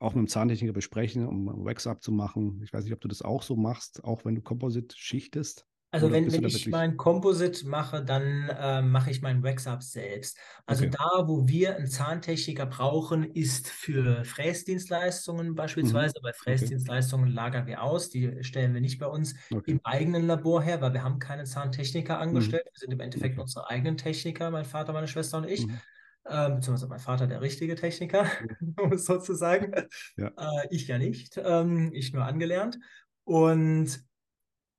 [0.00, 2.60] auch mit dem Zahntechniker besprechen, um Wax-Up zu machen.
[2.62, 5.66] Ich weiß nicht, ob du das auch so machst, auch wenn du Komposit schichtest.
[5.90, 10.38] Also wenn, wenn ich mein Composite mache, dann äh, mache ich mein Wax-Up selbst.
[10.66, 10.94] Also okay.
[10.98, 16.14] da, wo wir einen Zahntechniker brauchen, ist für Fräsdienstleistungen beispielsweise.
[16.18, 16.22] Mhm.
[16.22, 17.34] Bei Fräsdienstleistungen okay.
[17.34, 18.10] lagern wir aus.
[18.10, 19.70] Die stellen wir nicht bei uns okay.
[19.70, 22.22] im eigenen Labor her, weil wir haben keine Zahntechniker mhm.
[22.22, 22.64] angestellt.
[22.66, 22.70] Mhm.
[22.74, 25.66] Wir sind im Endeffekt unsere eigenen Techniker, mein Vater, meine Schwester und ich.
[25.66, 25.80] Mhm.
[26.24, 28.26] Äh, beziehungsweise mein Vater der richtige Techniker,
[28.76, 29.72] um es so zu sagen.
[30.18, 30.32] Ja.
[30.36, 31.40] Äh, ich ja nicht.
[31.42, 32.78] Ähm, ich nur angelernt.
[33.24, 34.06] Und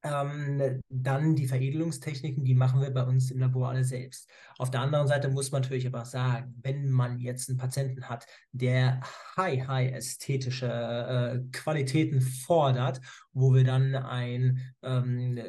[0.04, 4.30] ähm, dann die Veredelungstechniken, die machen wir bei uns im Labor alle selbst.
[4.58, 8.26] Auf der anderen Seite muss man natürlich aber sagen, wenn man jetzt einen Patienten hat,
[8.52, 9.02] der
[9.36, 13.02] high, high ästhetische äh, Qualitäten fordert,
[13.34, 15.40] wo wir dann ein, ähm,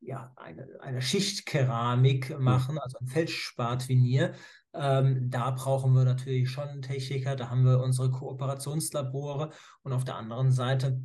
[0.00, 4.34] ja, eine, eine Schichtkeramik machen, also ein Feldspatvinier,
[4.72, 9.50] ähm, da brauchen wir natürlich schon Techniker, da haben wir unsere Kooperationslabore
[9.82, 11.00] und auf der anderen Seite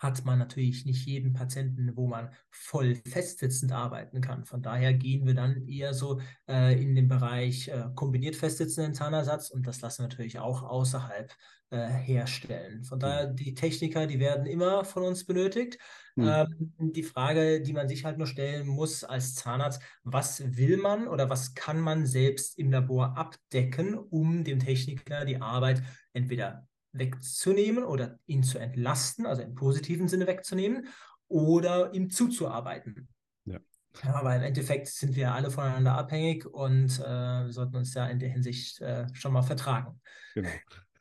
[0.00, 4.44] hat man natürlich nicht jeden Patienten, wo man voll festsitzend arbeiten kann.
[4.44, 9.50] Von daher gehen wir dann eher so äh, in den Bereich äh, kombiniert festsitzenden Zahnersatz
[9.50, 11.32] und das lassen wir natürlich auch außerhalb
[11.70, 12.84] äh, herstellen.
[12.84, 15.78] Von daher, die Techniker, die werden immer von uns benötigt.
[16.14, 16.28] Mhm.
[16.28, 21.08] Ähm, die Frage, die man sich halt nur stellen muss als Zahnarzt, was will man
[21.08, 25.82] oder was kann man selbst im Labor abdecken, um dem Techniker die Arbeit
[26.12, 30.88] entweder wegzunehmen oder ihn zu entlasten, also im positiven Sinne wegzunehmen,
[31.28, 33.08] oder ihm zuzuarbeiten.
[33.44, 33.58] Ja.
[34.04, 38.18] ja aber im Endeffekt sind wir alle voneinander abhängig und äh, sollten uns ja in
[38.18, 40.00] der Hinsicht äh, schon mal vertragen.
[40.34, 40.50] Genau.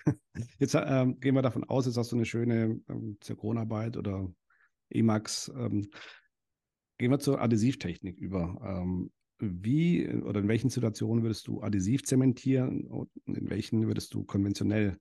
[0.60, 4.32] Jetzt ähm, gehen wir davon aus, jetzt hast du eine schöne ähm, Zirkonarbeit oder
[4.90, 5.52] Emax.
[5.56, 5.90] Ähm,
[7.00, 8.60] gehen wir zur Adhesivtechnik über.
[8.64, 14.24] Ähm, wie oder in welchen Situationen würdest du adhesiv zementieren und in welchen würdest du
[14.24, 14.98] konventionell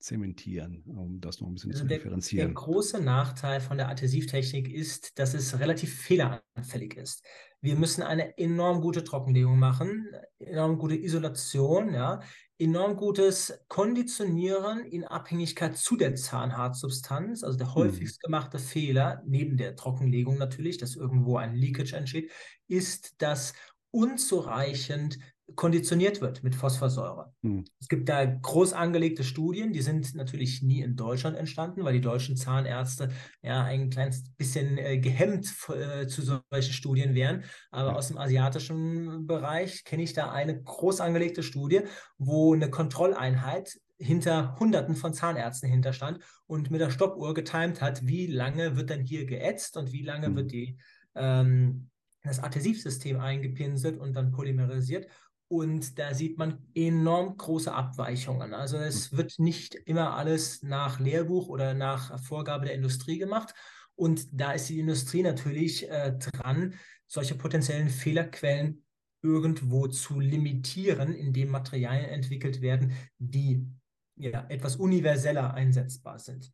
[0.00, 2.48] zementieren, um das noch ein bisschen also zu der, differenzieren.
[2.48, 7.24] Der große Nachteil von der Adhesivtechnik ist, dass es relativ fehleranfällig ist.
[7.60, 10.08] Wir müssen eine enorm gute Trockenlegung machen,
[10.38, 12.20] enorm gute Isolation, ja,
[12.58, 17.44] enorm gutes Konditionieren in Abhängigkeit zu der Zahnhartsubstanz.
[17.44, 17.74] Also der hm.
[17.74, 22.30] häufigst gemachte Fehler, neben der Trockenlegung natürlich, dass irgendwo ein Leakage entsteht,
[22.68, 23.52] ist, dass
[23.90, 25.18] unzureichend
[25.54, 27.32] konditioniert wird mit Phosphorsäure.
[27.42, 27.64] Hm.
[27.80, 32.00] Es gibt da groß angelegte Studien, die sind natürlich nie in Deutschland entstanden, weil die
[32.00, 33.10] deutschen Zahnärzte
[33.42, 37.44] ja ein kleines bisschen äh, gehemmt äh, zu solchen Studien wären.
[37.70, 37.96] Aber ja.
[37.96, 41.82] aus dem asiatischen Bereich kenne ich da eine groß angelegte Studie,
[42.18, 48.26] wo eine Kontrolleinheit hinter Hunderten von Zahnärzten hinterstand und mit der Stoppuhr getimt hat, wie
[48.26, 50.36] lange wird denn hier geätzt und wie lange hm.
[50.36, 50.78] wird die
[51.14, 51.90] ähm,
[52.22, 55.06] das Adhesivsystem eingepinselt und dann polymerisiert
[55.50, 58.54] Und da sieht man enorm große Abweichungen.
[58.54, 59.18] Also es hm.
[59.18, 63.52] wird nicht immer alles nach Lehrbuch oder nach Vorgabe der Industrie gemacht.
[63.96, 66.74] Und da ist die Industrie natürlich äh, dran,
[67.08, 68.84] solche potenziellen Fehlerquellen
[69.22, 73.66] irgendwo zu limitieren, indem Materialien entwickelt werden, die
[74.14, 76.52] ja, etwas universeller einsetzbar sind.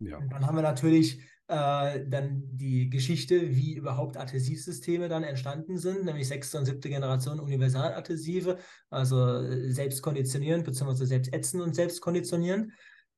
[0.00, 0.18] Ja.
[0.18, 6.04] Und dann haben wir natürlich äh, dann die Geschichte, wie überhaupt Adhesivsysteme dann entstanden sind,
[6.04, 8.58] nämlich sechste und siebte Generation Universaladhesive,
[8.90, 11.06] also selbst konditionieren bzw.
[11.06, 12.72] selbst ätzen und selbst konditionieren.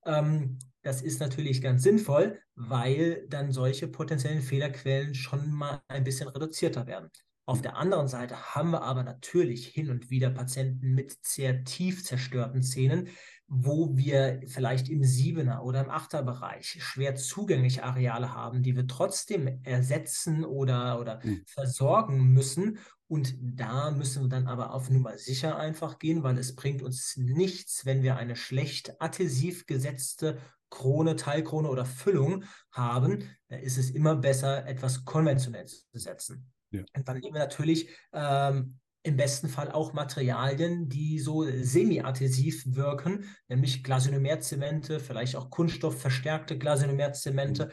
[0.07, 6.29] Ähm, das ist natürlich ganz sinnvoll, weil dann solche potenziellen Fehlerquellen schon mal ein bisschen
[6.29, 7.11] reduzierter werden.
[7.47, 12.05] Auf der anderen Seite haben wir aber natürlich hin und wieder Patienten mit sehr tief
[12.05, 13.09] zerstörten Zähnen,
[13.53, 19.61] wo wir vielleicht im Siebener oder im Achter-Bereich schwer zugängliche Areale haben, die wir trotzdem
[19.65, 21.43] ersetzen oder, oder mhm.
[21.47, 22.79] versorgen müssen.
[23.09, 27.17] Und da müssen wir dann aber auf Nummer sicher einfach gehen, weil es bringt uns
[27.17, 30.39] nichts, wenn wir eine schlecht adhesiv gesetzte
[30.71, 33.25] Krone, Teilkrone oder Füllung haben.
[33.49, 36.53] Da ist es immer besser, etwas konventionell zu setzen.
[36.71, 36.85] Ja.
[36.97, 43.25] Und dann nehmen wir natürlich ähm, im besten Fall auch Materialien, die so semi-adhesiv wirken,
[43.49, 47.67] nämlich Glasinomerzemente, vielleicht auch kunststoffverstärkte Glasinomerzemente.
[47.67, 47.71] Mhm.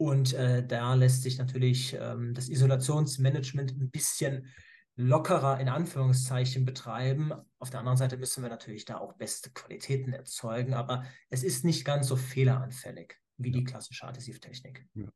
[0.00, 4.46] Und äh, da lässt sich natürlich ähm, das Isolationsmanagement ein bisschen
[4.94, 7.32] lockerer in Anführungszeichen betreiben.
[7.58, 11.64] Auf der anderen Seite müssen wir natürlich da auch beste Qualitäten erzeugen, aber es ist
[11.64, 14.86] nicht ganz so fehleranfällig wie die klassische Adhesivtechnik.
[14.94, 15.06] Ja.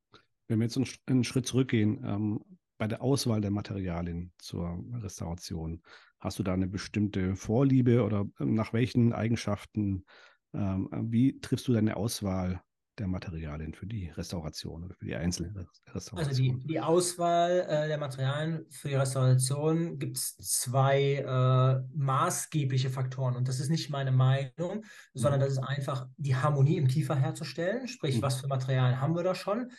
[0.48, 2.44] Wenn wir jetzt einen, einen Schritt zurückgehen, ähm,
[2.82, 5.80] bei der Auswahl der Materialien zur Restauration,
[6.18, 10.04] hast du da eine bestimmte Vorliebe oder ähm, nach welchen Eigenschaften,
[10.52, 12.60] ähm, wie triffst du deine Auswahl
[12.98, 16.28] der Materialien für die Restauration oder für die einzelnen Restaurationen?
[16.28, 22.90] Also die, die Auswahl äh, der Materialien für die Restauration gibt es zwei äh, maßgebliche
[22.90, 25.44] Faktoren und das ist nicht meine Meinung, sondern mhm.
[25.44, 28.22] das ist einfach die Harmonie im Kiefer herzustellen, sprich, mhm.
[28.22, 29.70] was für Materialien haben wir da schon,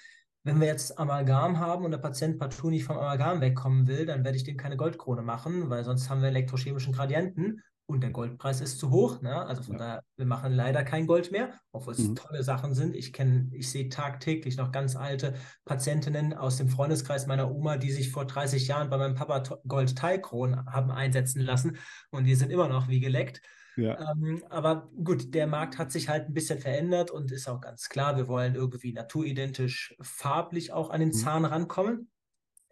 [0.44, 4.24] wenn wir jetzt Amalgam haben und der Patient partout nicht vom Amalgam wegkommen will, dann
[4.24, 8.62] werde ich dem keine Goldkrone machen, weil sonst haben wir elektrochemischen Gradienten und der Goldpreis
[8.62, 9.22] ist zu hoch.
[9.22, 9.46] Ne?
[9.46, 9.80] Also von ja.
[9.80, 12.16] daher, wir machen leider kein Gold mehr, obwohl es mhm.
[12.16, 12.96] tolle Sachen sind.
[12.96, 17.92] Ich kenne, ich sehe tagtäglich noch ganz alte Patientinnen aus dem Freundeskreis meiner Oma, die
[17.92, 21.78] sich vor 30 Jahren bei meinem Papa Gold-Teilkronen haben einsetzen lassen
[22.12, 23.42] und die sind immer noch wie geleckt.
[23.76, 24.12] Ja.
[24.12, 27.90] Ähm, aber gut, der Markt hat sich halt ein bisschen verändert und ist auch ganz
[27.90, 31.14] klar, wir wollen irgendwie naturidentisch farblich auch an den mhm.
[31.14, 32.10] Zahn rankommen.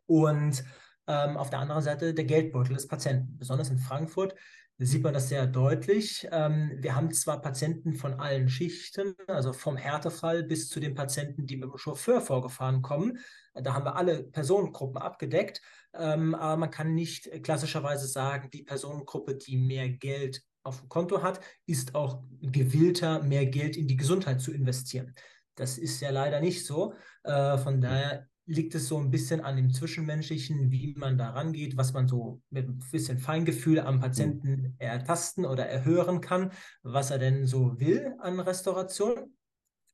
[0.06, 0.64] Und
[1.08, 3.38] ähm, auf der anderen Seite der Geldbeutel des Patienten.
[3.38, 4.36] Besonders in Frankfurt
[4.78, 6.28] sieht man das sehr deutlich.
[6.32, 11.46] Ähm, wir haben zwar Patienten von allen Schichten, also vom Härtefall bis zu den Patienten,
[11.46, 13.20] die mit dem Chauffeur vorgefahren kommen.
[13.54, 15.62] Da haben wir alle Personengruppen abgedeckt,
[15.94, 21.22] ähm, aber man kann nicht klassischerweise sagen, die Personengruppe, die mehr Geld auf dem Konto
[21.22, 25.14] hat, ist auch gewillter, mehr Geld in die Gesundheit zu investieren.
[25.56, 26.94] Das ist ja leider nicht so.
[27.24, 31.78] Äh, von daher liegt es so ein bisschen an dem Zwischenmenschlichen, wie man da rangeht,
[31.78, 36.52] was man so mit ein bisschen Feingefühl am Patienten ertasten oder erhören kann,
[36.84, 39.14] was er denn so will an Restauration.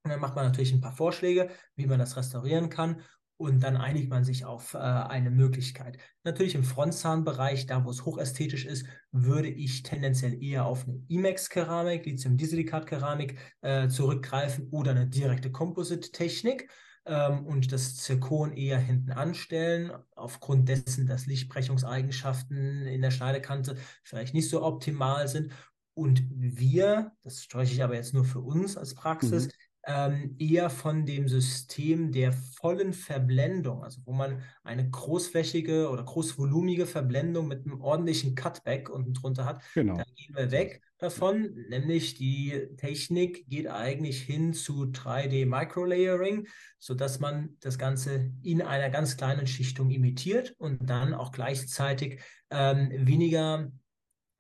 [0.03, 3.01] Und dann macht man natürlich ein paar Vorschläge, wie man das restaurieren kann
[3.37, 5.99] und dann einigt man sich auf äh, eine Möglichkeit.
[6.23, 12.05] Natürlich im Frontzahnbereich, da wo es hochästhetisch ist, würde ich tendenziell eher auf eine IMAX-Keramik,
[12.05, 16.69] Lithium-Disilikat-Keramik äh, zurückgreifen oder eine direkte Composite-Technik
[17.05, 24.33] ähm, und das Zirkon eher hinten anstellen, aufgrund dessen, dass Lichtbrechungseigenschaften in der Schneidekante vielleicht
[24.33, 25.53] nicht so optimal sind.
[25.93, 29.66] Und wir, das spreche ich aber jetzt nur für uns als Praxis, mhm
[30.37, 37.47] eher von dem System der vollen Verblendung, also wo man eine großflächige oder großvolumige Verblendung
[37.47, 39.63] mit einem ordentlichen Cutback unten drunter hat.
[39.75, 39.95] Genau.
[39.95, 46.47] Da gehen wir weg davon, nämlich die Technik geht eigentlich hin zu 3D Microlayering,
[46.79, 52.19] sodass man das Ganze in einer ganz kleinen Schichtung imitiert und dann auch gleichzeitig
[52.49, 53.71] ähm, weniger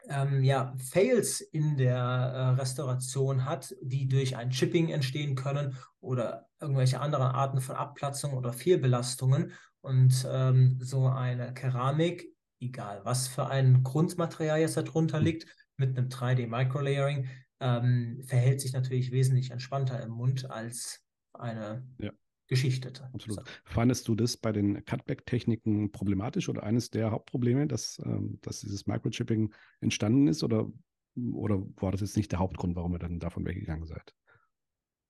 [0.09, 6.47] ähm, ja, Fails in der äh, Restauration hat, die durch ein Chipping entstehen können oder
[6.59, 9.53] irgendwelche anderen Arten von Abplatzung oder Fehlbelastungen.
[9.81, 12.27] Und ähm, so eine Keramik,
[12.59, 15.45] egal was für ein Grundmaterial jetzt darunter liegt,
[15.77, 17.27] mit einem 3D-Microlayering,
[17.59, 22.11] ähm, verhält sich natürlich wesentlich entspannter im Mund als eine ja
[22.47, 23.09] geschichtete.
[23.13, 23.47] Absolut.
[23.65, 28.87] Fandest du das bei den Cutback-Techniken problematisch oder eines der Hauptprobleme, dass, ähm, dass dieses
[28.87, 30.71] Microchipping entstanden ist oder,
[31.15, 34.15] oder war das jetzt nicht der Hauptgrund, warum ihr dann davon weggegangen seid?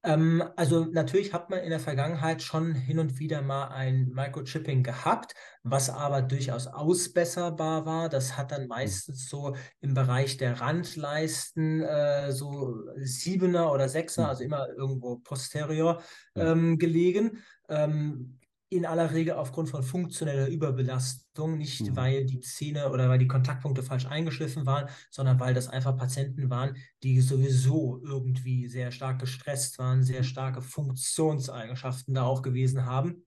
[0.08, 4.82] Ähm, also natürlich hat man in der Vergangenheit schon hin und wieder mal ein Microchipping
[4.82, 8.08] gehabt, was aber durchaus ausbesserbar war.
[8.08, 8.68] Das hat dann hm.
[8.70, 14.30] meistens so im Bereich der Randleisten äh, so Siebener oder Sechser, hm.
[14.30, 16.02] also immer irgendwo posterior
[16.36, 17.44] ähm, gelegen.
[17.68, 18.40] Ähm,
[18.70, 21.96] in aller Regel aufgrund von funktioneller Überbelastung, nicht mhm.
[21.96, 26.50] weil die Zähne oder weil die Kontaktpunkte falsch eingeschliffen waren, sondern weil das einfach Patienten
[26.50, 33.26] waren, die sowieso irgendwie sehr stark gestresst waren, sehr starke Funktionseigenschaften da auch gewesen haben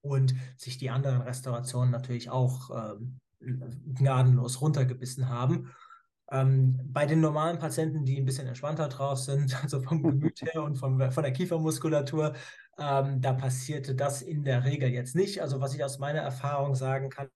[0.00, 5.70] und sich die anderen Restaurationen natürlich auch ähm, gnadenlos runtergebissen haben.
[6.30, 10.62] Ähm, bei den normalen Patienten, die ein bisschen entspannter drauf sind, also vom Gemüt her
[10.62, 12.34] und vom, von der Kiefermuskulatur,
[12.78, 15.40] ähm, da passierte das in der Regel jetzt nicht.
[15.40, 17.28] Also was ich aus meiner Erfahrung sagen kann,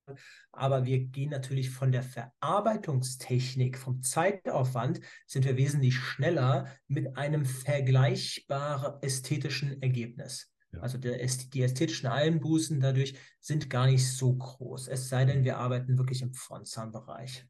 [0.52, 7.44] aber wir gehen natürlich von der Verarbeitungstechnik, vom Zeitaufwand, sind wir wesentlich schneller mit einem
[7.44, 10.52] vergleichbaren ästhetischen Ergebnis.
[10.72, 10.80] Ja.
[10.80, 15.58] Also der, die ästhetischen Einbußen dadurch sind gar nicht so groß, es sei denn, wir
[15.58, 17.46] arbeiten wirklich im Frontzahnbereich.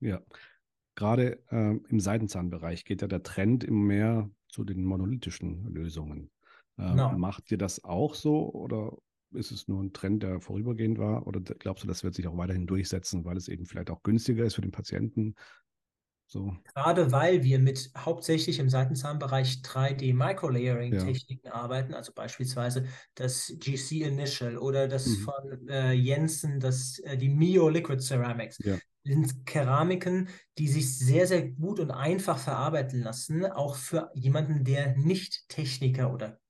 [0.00, 0.20] Ja,
[0.94, 6.30] gerade äh, im Seitenzahnbereich geht ja der Trend immer mehr zu den monolithischen Lösungen.
[6.78, 7.12] Ähm, genau.
[7.12, 8.96] Macht ihr das auch so oder
[9.34, 11.26] ist es nur ein Trend, der vorübergehend war?
[11.26, 14.44] Oder glaubst du, das wird sich auch weiterhin durchsetzen, weil es eben vielleicht auch günstiger
[14.44, 15.34] ist für den Patienten?
[16.32, 16.56] So.
[16.74, 21.52] Gerade weil wir mit hauptsächlich im Seitenzahnbereich 3D-Microlayering-Techniken ja.
[21.52, 25.16] arbeiten, also beispielsweise das GC Initial oder das mhm.
[25.16, 28.58] von äh, Jensen, das, äh, die Mio Liquid Ceramics.
[28.64, 28.78] Ja.
[29.04, 34.96] sind Keramiken, die sich sehr, sehr gut und einfach verarbeiten lassen, auch für jemanden, der
[34.96, 36.40] nicht Techniker oder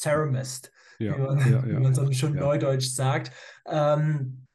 [0.00, 3.32] Ceramist, ja, wie, man, ja, wie man so schön neudeutsch sagt,
[3.66, 4.46] ähm,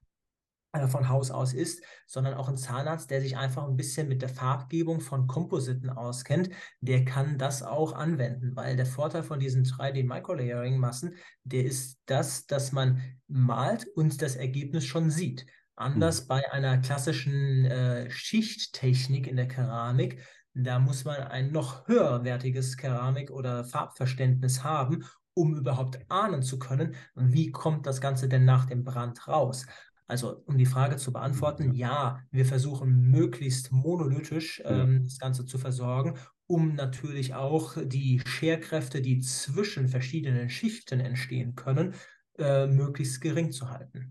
[0.74, 4.22] äh, von Haus aus ist, sondern auch ein Zahnarzt, der sich einfach ein bisschen mit
[4.22, 6.50] der Farbgebung von Kompositen auskennt,
[6.82, 12.72] der kann das auch anwenden, weil der Vorteil von diesen 3D-Microlayering-Massen, der ist das, dass
[12.72, 15.46] man malt und das Ergebnis schon sieht.
[15.76, 16.28] Anders hm.
[16.28, 20.22] bei einer klassischen äh, Schichttechnik in der Keramik,
[20.54, 25.06] da muss man ein noch höherwertiges Keramik- oder Farbverständnis haben,
[25.38, 29.68] um überhaupt ahnen zu können, wie kommt das Ganze denn nach dem Brand raus.
[30.08, 35.60] Also um die Frage zu beantworten, ja, wir versuchen möglichst monolithisch ähm, das Ganze zu
[35.60, 36.16] versorgen,
[36.48, 41.94] um natürlich auch die Scherkräfte, die zwischen verschiedenen Schichten entstehen können,
[42.40, 44.10] äh, möglichst gering zu halten.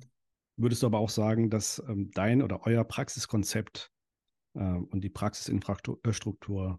[0.56, 3.90] Würdest du aber auch sagen, dass ähm, dein oder euer Praxiskonzept
[4.54, 6.78] äh, und die Praxisinfrastruktur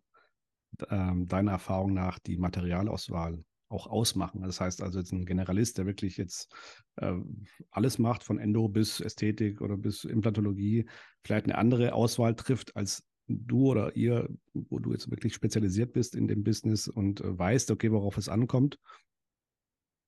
[0.88, 4.42] äh, deiner Erfahrung nach die Materialauswahl auch ausmachen.
[4.42, 6.54] Das heißt also jetzt ein Generalist, der wirklich jetzt
[6.98, 7.14] äh,
[7.72, 10.86] alles macht, von Endo bis Ästhetik oder bis Implantologie,
[11.24, 16.16] vielleicht eine andere Auswahl trifft als du oder ihr, wo du jetzt wirklich spezialisiert bist
[16.16, 18.80] in dem Business und äh, weißt, okay, worauf es ankommt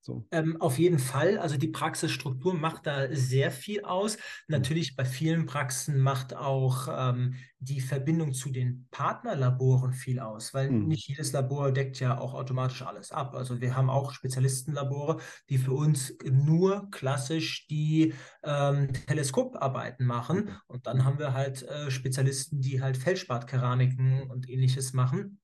[0.10, 0.26] so.
[0.32, 1.38] Ähm, auf jeden Fall.
[1.38, 4.16] Also die Praxisstruktur macht da sehr viel aus.
[4.16, 4.22] Hm.
[4.47, 10.72] Natürlich bei vielen Praxen macht auch ähm, die Verbindung zu den Partnerlaboren viel aus, weil
[10.72, 10.88] mhm.
[10.88, 13.36] nicht jedes Labor deckt ja auch automatisch alles ab.
[13.36, 15.18] Also wir haben auch Spezialistenlabore,
[15.49, 20.49] die für uns nur klassisch die ähm, Teleskoparbeiten machen.
[20.68, 25.38] Und dann haben wir halt äh, Spezialisten, die halt Feldspat-Keramiken und ähnliches machen.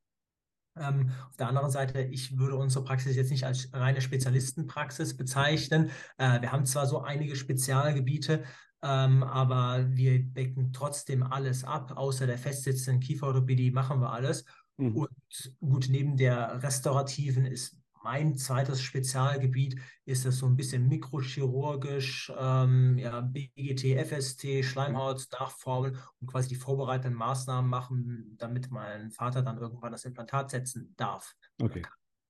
[0.78, 5.90] Ähm, auf der anderen Seite, ich würde unsere Praxis jetzt nicht als reine Spezialistenpraxis bezeichnen.
[6.18, 8.44] Äh, wir haben zwar so einige Spezialgebiete,
[8.82, 14.46] ähm, aber wir decken trotzdem alles ab, außer der festsitzenden Kieferorthopädie machen wir alles.
[14.78, 14.96] Mhm.
[14.96, 22.32] Und gut, neben der restaurativen ist mein zweites Spezialgebiet ist es so ein bisschen mikrochirurgisch,
[22.38, 29.42] ähm, ja, BGT, FST, Schleimhaut nachformen und quasi die vorbereitenden Maßnahmen machen, damit mein Vater
[29.42, 31.34] dann irgendwann das Implantat setzen darf.
[31.60, 31.82] Okay.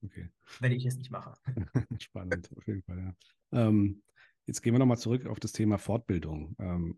[0.01, 0.29] okay.
[0.61, 1.33] Wenn ich es nicht mache.
[1.99, 2.97] Spannend, auf jeden Fall,
[3.51, 3.67] ja.
[3.67, 4.01] Ähm,
[4.45, 6.55] jetzt gehen wir nochmal zurück auf das Thema Fortbildung.
[6.57, 6.97] Ähm,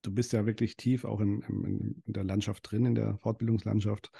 [0.00, 4.10] du bist ja wirklich tief auch in, in, in der Landschaft drin, in der Fortbildungslandschaft.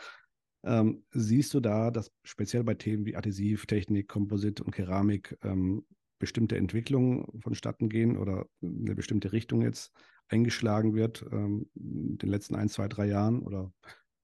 [0.67, 5.87] Ähm, siehst du da, dass speziell bei Themen wie Adhesivtechnik, Komposit und Keramik ähm,
[6.19, 9.93] bestimmte Entwicklungen vonstatten gehen oder eine bestimmte Richtung jetzt
[10.29, 13.41] eingeschlagen wird ähm, in den letzten ein, zwei, drei Jahren?
[13.41, 13.73] Oder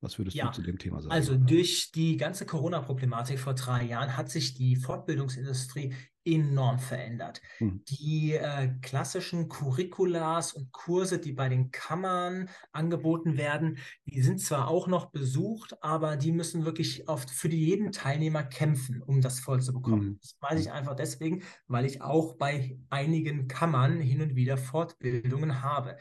[0.02, 1.12] was würdest ja, du zu dem Thema sagen?
[1.12, 5.94] Also durch die ganze Corona-Problematik vor drei Jahren hat sich die Fortbildungsindustrie
[6.24, 7.40] enorm verändert.
[7.58, 7.82] Mhm.
[7.88, 14.68] Die äh, klassischen Curriculars und Kurse, die bei den Kammern angeboten werden, die sind zwar
[14.68, 19.60] auch noch besucht, aber die müssen wirklich oft für jeden Teilnehmer kämpfen, um das voll
[19.62, 20.10] zu bekommen.
[20.10, 20.18] Mhm.
[20.20, 25.62] Das weiß ich einfach deswegen, weil ich auch bei einigen Kammern hin und wieder Fortbildungen
[25.62, 25.96] habe.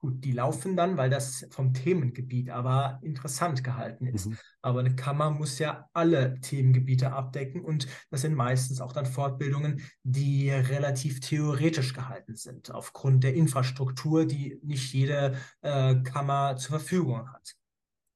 [0.00, 4.28] Gut, die laufen dann, weil das vom Themengebiet aber interessant gehalten ist.
[4.28, 4.38] Mhm.
[4.62, 9.82] Aber eine Kammer muss ja alle Themengebiete abdecken und das sind meistens auch dann Fortbildungen,
[10.02, 17.30] die relativ theoretisch gehalten sind, aufgrund der Infrastruktur, die nicht jede äh, Kammer zur Verfügung
[17.30, 17.54] hat.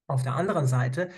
[0.07, 1.11] Auf der anderen Seite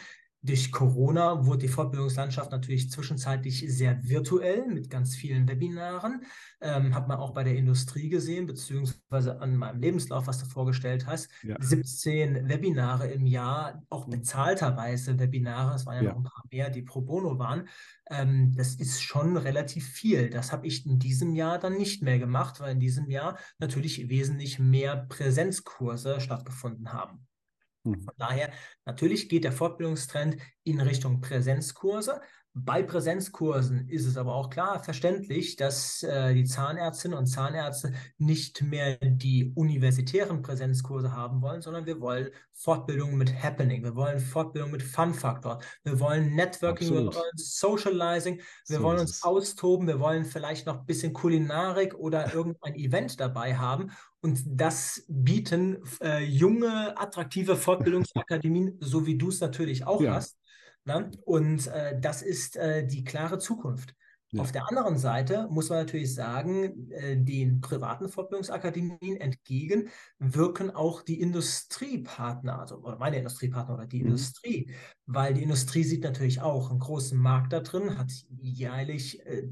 [0.47, 6.23] durch Corona wurde die Fortbildungslandschaft natürlich zwischenzeitlich sehr virtuell mit ganz vielen Webinaren.
[6.61, 11.07] Ähm, hat man auch bei der Industrie gesehen, beziehungsweise an meinem Lebenslauf, was du vorgestellt
[11.07, 11.29] hast.
[11.43, 11.57] Ja.
[11.59, 14.13] 17 Webinare im Jahr, auch mhm.
[14.13, 15.75] bezahlterweise Webinare.
[15.75, 17.69] Es waren ja, ja, noch ein paar mehr, die pro bono waren.
[18.09, 20.31] Ähm, das ist schon relativ viel.
[20.31, 24.09] Das habe ich in diesem Jahr dann nicht mehr gemacht, weil in diesem Jahr natürlich
[24.09, 27.26] wesentlich mehr Präsenzkurse stattgefunden haben.
[27.95, 28.03] Hm.
[28.03, 28.51] Von daher,
[28.85, 32.21] natürlich geht der Fortbildungstrend in Richtung Präsenzkurse.
[32.59, 38.63] Bei Präsenzkursen ist es aber auch klar verständlich, dass äh, die Zahnärztinnen und Zahnärzte nicht
[38.63, 44.71] mehr die universitären Präsenzkurse haben wollen, sondern wir wollen Fortbildungen mit Happening, wir wollen Fortbildung
[44.71, 47.15] mit Fun-Faktor, wir wollen Networking, Absolut.
[47.15, 51.95] wir wollen Socializing, wir so wollen uns austoben, wir wollen vielleicht noch ein bisschen Kulinarik
[51.95, 53.91] oder irgendein Event dabei haben.
[54.27, 60.15] Und das bieten äh, junge, attraktive Fortbildungsakademien, so wie du es natürlich auch ja.
[60.15, 60.37] hast.
[60.85, 61.13] Ne?
[61.25, 63.95] Und äh, das ist äh, die klare Zukunft.
[64.33, 64.43] Ja.
[64.43, 71.03] Auf der anderen Seite muss man natürlich sagen, äh, den privaten Fortbildungsakademien entgegen wirken auch
[71.03, 74.07] die Industriepartner, also oder meine Industriepartner oder die mhm.
[74.07, 74.73] Industrie,
[75.07, 78.11] weil die Industrie sieht natürlich auch einen großen Markt da drin, hat
[78.43, 79.45] jährlich äh,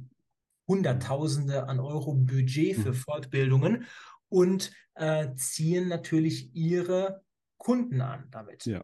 [0.66, 2.94] Hunderttausende an Euro Budget für mhm.
[2.94, 3.84] Fortbildungen
[4.34, 7.22] und äh, ziehen natürlich ihre
[7.56, 8.66] Kunden an damit.
[8.66, 8.82] Ja.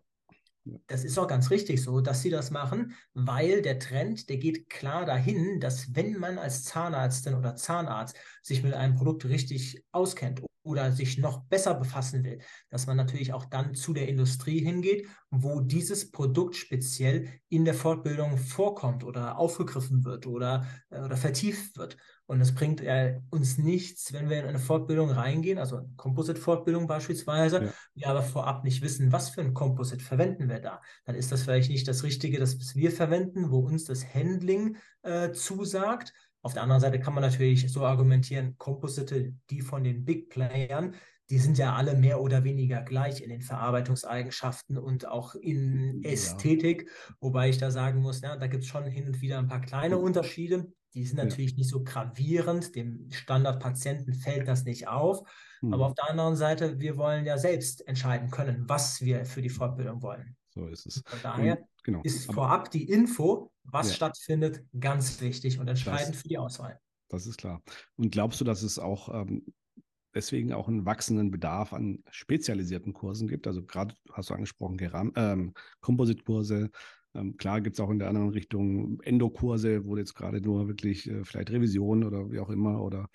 [0.86, 4.68] Das ist auch ganz richtig so, dass sie das machen, weil der Trend, der geht
[4.70, 10.40] klar dahin, dass wenn man als Zahnärztin oder Zahnarzt sich mit einem Produkt richtig auskennt
[10.62, 12.38] oder sich noch besser befassen will,
[12.68, 17.74] dass man natürlich auch dann zu der Industrie hingeht, wo dieses Produkt speziell in der
[17.74, 21.96] Fortbildung vorkommt oder aufgegriffen wird oder, äh, oder vertieft wird.
[22.31, 27.64] Und es bringt äh, uns nichts, wenn wir in eine Fortbildung reingehen, also Composite-Fortbildung beispielsweise,
[27.64, 27.72] ja.
[27.97, 30.81] wir aber vorab nicht wissen, was für ein Composite verwenden wir da.
[31.07, 35.33] Dann ist das vielleicht nicht das Richtige, das wir verwenden, wo uns das Handling äh,
[35.33, 36.12] zusagt.
[36.41, 40.95] Auf der anderen Seite kann man natürlich so argumentieren, Composite, die von den Big Playern,
[41.31, 46.89] die sind ja alle mehr oder weniger gleich in den Verarbeitungseigenschaften und auch in Ästhetik,
[46.89, 47.14] ja.
[47.18, 49.61] wobei ich da sagen muss, ja, da gibt es schon hin und wieder ein paar
[49.61, 50.72] kleine Unterschiede.
[50.95, 51.59] Die sind natürlich ja.
[51.59, 55.22] nicht so gravierend, dem Standardpatienten fällt das nicht auf.
[55.61, 55.74] Mhm.
[55.74, 59.49] Aber auf der anderen Seite, wir wollen ja selbst entscheiden können, was wir für die
[59.49, 60.36] Fortbildung wollen.
[60.51, 61.03] So ist es.
[61.07, 62.01] Von daher und, genau.
[62.03, 63.95] ist Aber, vorab die Info, was ja.
[63.95, 66.80] stattfindet, ganz wichtig und entscheidend das, für die Auswahl.
[67.09, 67.62] Das ist klar.
[67.97, 69.45] Und glaubst du, dass es auch ähm,
[70.14, 73.47] deswegen auch einen wachsenden Bedarf an spezialisierten Kursen gibt?
[73.47, 76.70] Also gerade hast du angesprochen, Keram ähm, Kompositkurse,
[77.14, 81.08] ähm, klar gibt es auch in der anderen Richtung Endokurse, wo jetzt gerade nur wirklich
[81.11, 83.08] äh, vielleicht Revision oder wie auch immer oder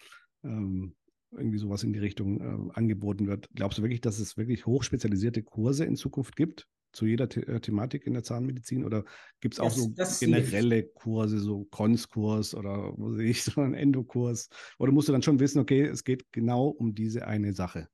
[0.43, 0.95] ähm,
[1.31, 3.49] irgendwie sowas in die Richtung äh, angeboten wird.
[3.55, 6.67] Glaubst du wirklich, dass es wirklich hochspezialisierte Kurse in Zukunft gibt?
[6.91, 8.85] Zu jeder The äh, Thematik in der Zahnmedizin?
[8.85, 9.03] Oder
[9.41, 13.73] gibt es auch das, so generelle Kurse, so Konskurs oder wo sehe ich, so einen
[13.73, 14.49] Endokurs?
[14.77, 17.87] Oder musst du dann schon wissen, okay, es geht genau um diese eine Sache?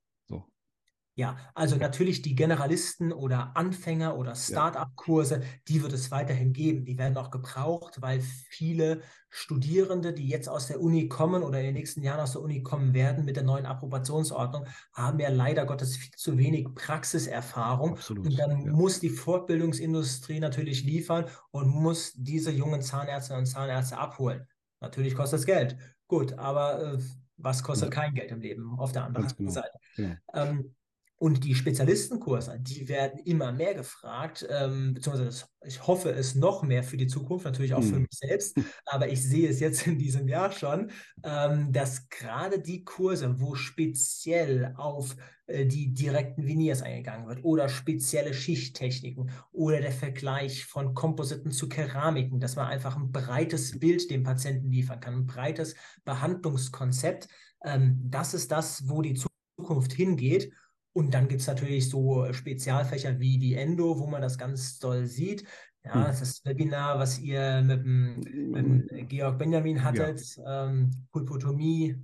[1.14, 6.86] Ja, also natürlich die Generalisten oder Anfänger oder Start-up-Kurse, die wird es weiterhin geben.
[6.86, 11.66] Die werden auch gebraucht, weil viele Studierende, die jetzt aus der Uni kommen oder in
[11.66, 15.66] den nächsten Jahren aus der Uni kommen werden mit der neuen Approbationsordnung, haben ja leider
[15.66, 17.92] Gottes viel zu wenig Praxiserfahrung.
[17.92, 18.72] Absolut, und dann ja.
[18.72, 24.48] muss die Fortbildungsindustrie natürlich liefern und muss diese jungen Zahnärzte und Zahnärzte abholen.
[24.80, 25.76] Natürlich kostet es Geld.
[26.06, 26.98] Gut, aber äh,
[27.36, 28.00] was kostet ja.
[28.02, 29.50] kein Geld im Leben auf der anderen genau.
[29.50, 29.78] Seite?
[29.96, 30.16] Ja.
[30.32, 30.74] Ähm,
[31.22, 36.82] und die Spezialistenkurse, die werden immer mehr gefragt, ähm, beziehungsweise ich hoffe es noch mehr
[36.82, 38.08] für die Zukunft, natürlich auch für mhm.
[38.10, 38.56] mich selbst,
[38.86, 40.90] aber ich sehe es jetzt in diesem Jahr schon,
[41.22, 45.14] ähm, dass gerade die Kurse, wo speziell auf
[45.46, 51.68] äh, die direkten Veneers eingegangen wird oder spezielle Schichttechniken oder der Vergleich von Kompositen zu
[51.68, 57.28] Keramiken, dass man einfach ein breites Bild dem Patienten liefern kann, ein breites Behandlungskonzept,
[57.64, 60.52] ähm, das ist das, wo die Zukunft hingeht.
[60.94, 65.06] Und dann gibt es natürlich so Spezialfächer wie die Endo, wo man das ganz doll
[65.06, 65.44] sieht.
[65.84, 66.02] Ja, hm.
[66.04, 68.20] das Webinar, was ihr mit dem,
[68.50, 70.68] mit dem Georg Benjamin hattet, ja.
[70.68, 71.96] ähm, Pulpotomie,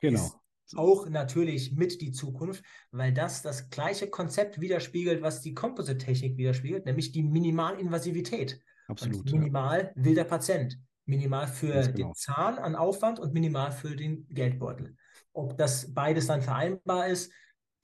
[0.00, 0.30] genau.
[0.66, 6.36] ist auch natürlich mit die Zukunft, weil das das gleiche Konzept widerspiegelt, was die Composite-Technik
[6.36, 8.60] widerspiegelt, nämlich die Minimalinvasivität.
[8.86, 9.32] Absolut.
[9.32, 10.04] Und minimal ja.
[10.04, 10.78] will der Patient.
[11.06, 11.92] Minimal für genau.
[11.92, 14.96] den Zahn an Aufwand und minimal für den Geldbeutel.
[15.32, 17.32] Ob das beides dann vereinbar ist,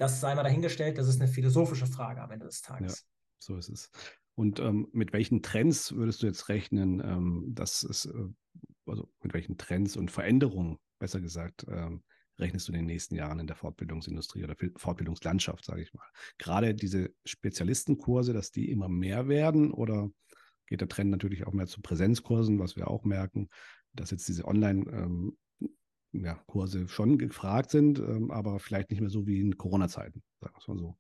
[0.01, 3.01] das sei mal dahingestellt, das ist eine philosophische Frage am Ende des Tages.
[3.01, 3.07] Ja,
[3.39, 3.91] so ist es.
[4.35, 8.29] Und ähm, mit welchen Trends würdest du jetzt rechnen, ähm, dass es, äh,
[8.87, 12.03] also mit welchen Trends und Veränderungen, besser gesagt, ähm,
[12.39, 16.07] rechnest du in den nächsten Jahren in der Fortbildungsindustrie oder Fortbildungslandschaft, sage ich mal?
[16.39, 20.09] Gerade diese Spezialistenkurse, dass die immer mehr werden oder
[20.67, 23.49] geht der Trend natürlich auch mehr zu Präsenzkursen, was wir auch merken,
[23.93, 25.35] dass jetzt diese Online-
[26.13, 30.55] ja, Kurse schon gefragt sind, ähm, aber vielleicht nicht mehr so wie in Corona-Zeiten, sagen
[30.55, 30.97] wir es mal so.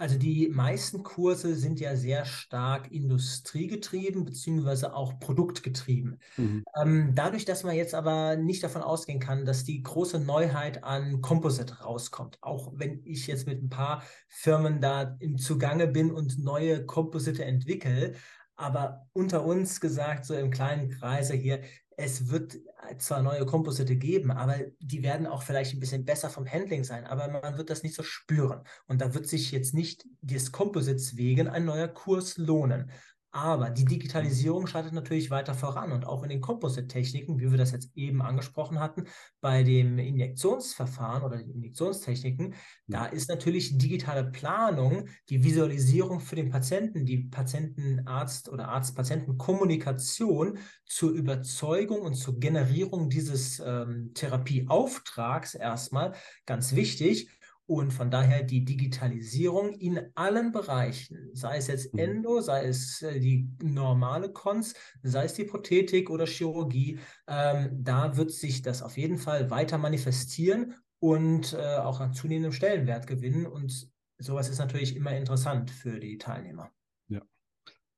[0.00, 6.20] Also die meisten Kurse sind ja sehr stark industriegetrieben beziehungsweise auch produktgetrieben.
[6.36, 6.64] Mhm.
[6.80, 11.20] Ähm, dadurch, dass man jetzt aber nicht davon ausgehen kann, dass die große Neuheit an
[11.20, 16.38] Composite rauskommt, auch wenn ich jetzt mit ein paar Firmen da im Zugange bin und
[16.38, 18.14] neue Composite entwickle,
[18.54, 21.60] aber unter uns gesagt, so im kleinen Kreise hier,
[22.00, 22.56] es wird
[22.98, 27.04] zwar neue Komposite geben, aber die werden auch vielleicht ein bisschen besser vom Handling sein,
[27.04, 28.62] aber man wird das nicht so spüren.
[28.86, 32.92] Und da wird sich jetzt nicht des Composites wegen ein neuer Kurs lohnen.
[33.30, 37.72] Aber die Digitalisierung schreitet natürlich weiter voran und auch in den Composite-Techniken, wie wir das
[37.72, 39.04] jetzt eben angesprochen hatten,
[39.42, 42.54] bei dem Injektionsverfahren oder den Injektionstechniken,
[42.86, 51.10] da ist natürlich digitale Planung, die Visualisierung für den Patienten, die Patientenarzt oder Arzt-Patienten-Kommunikation zur
[51.10, 56.14] Überzeugung und zur Generierung dieses ähm, Therapieauftrags erstmal
[56.46, 57.28] ganz wichtig.
[57.68, 61.98] Und von daher die Digitalisierung in allen Bereichen, sei es jetzt mhm.
[61.98, 68.16] Endo, sei es äh, die normale Cons, sei es die Prothetik oder Chirurgie, ähm, da
[68.16, 73.46] wird sich das auf jeden Fall weiter manifestieren und äh, auch an zunehmendem Stellenwert gewinnen.
[73.46, 76.70] Und sowas ist natürlich immer interessant für die Teilnehmer.
[77.08, 77.20] Ja.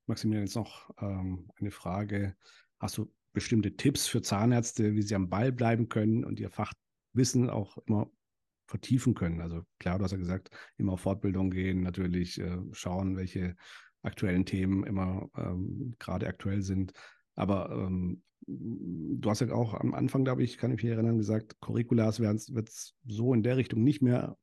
[0.06, 2.34] Maximilian, jetzt noch ähm, eine Frage.
[2.80, 7.48] Hast du bestimmte Tipps für Zahnärzte, wie sie am Ball bleiben können und ihr Fachwissen
[7.48, 8.10] auch immer
[8.70, 9.40] vertiefen können.
[9.40, 13.56] Also klar, du hast ja gesagt, immer auf Fortbildung gehen, natürlich äh, schauen, welche
[14.02, 16.92] aktuellen Themen immer ähm, gerade aktuell sind.
[17.34, 21.60] Aber ähm, du hast ja auch am Anfang, glaube ich, kann ich mich erinnern, gesagt,
[21.60, 24.36] Curriculas wird es so in der Richtung nicht mehr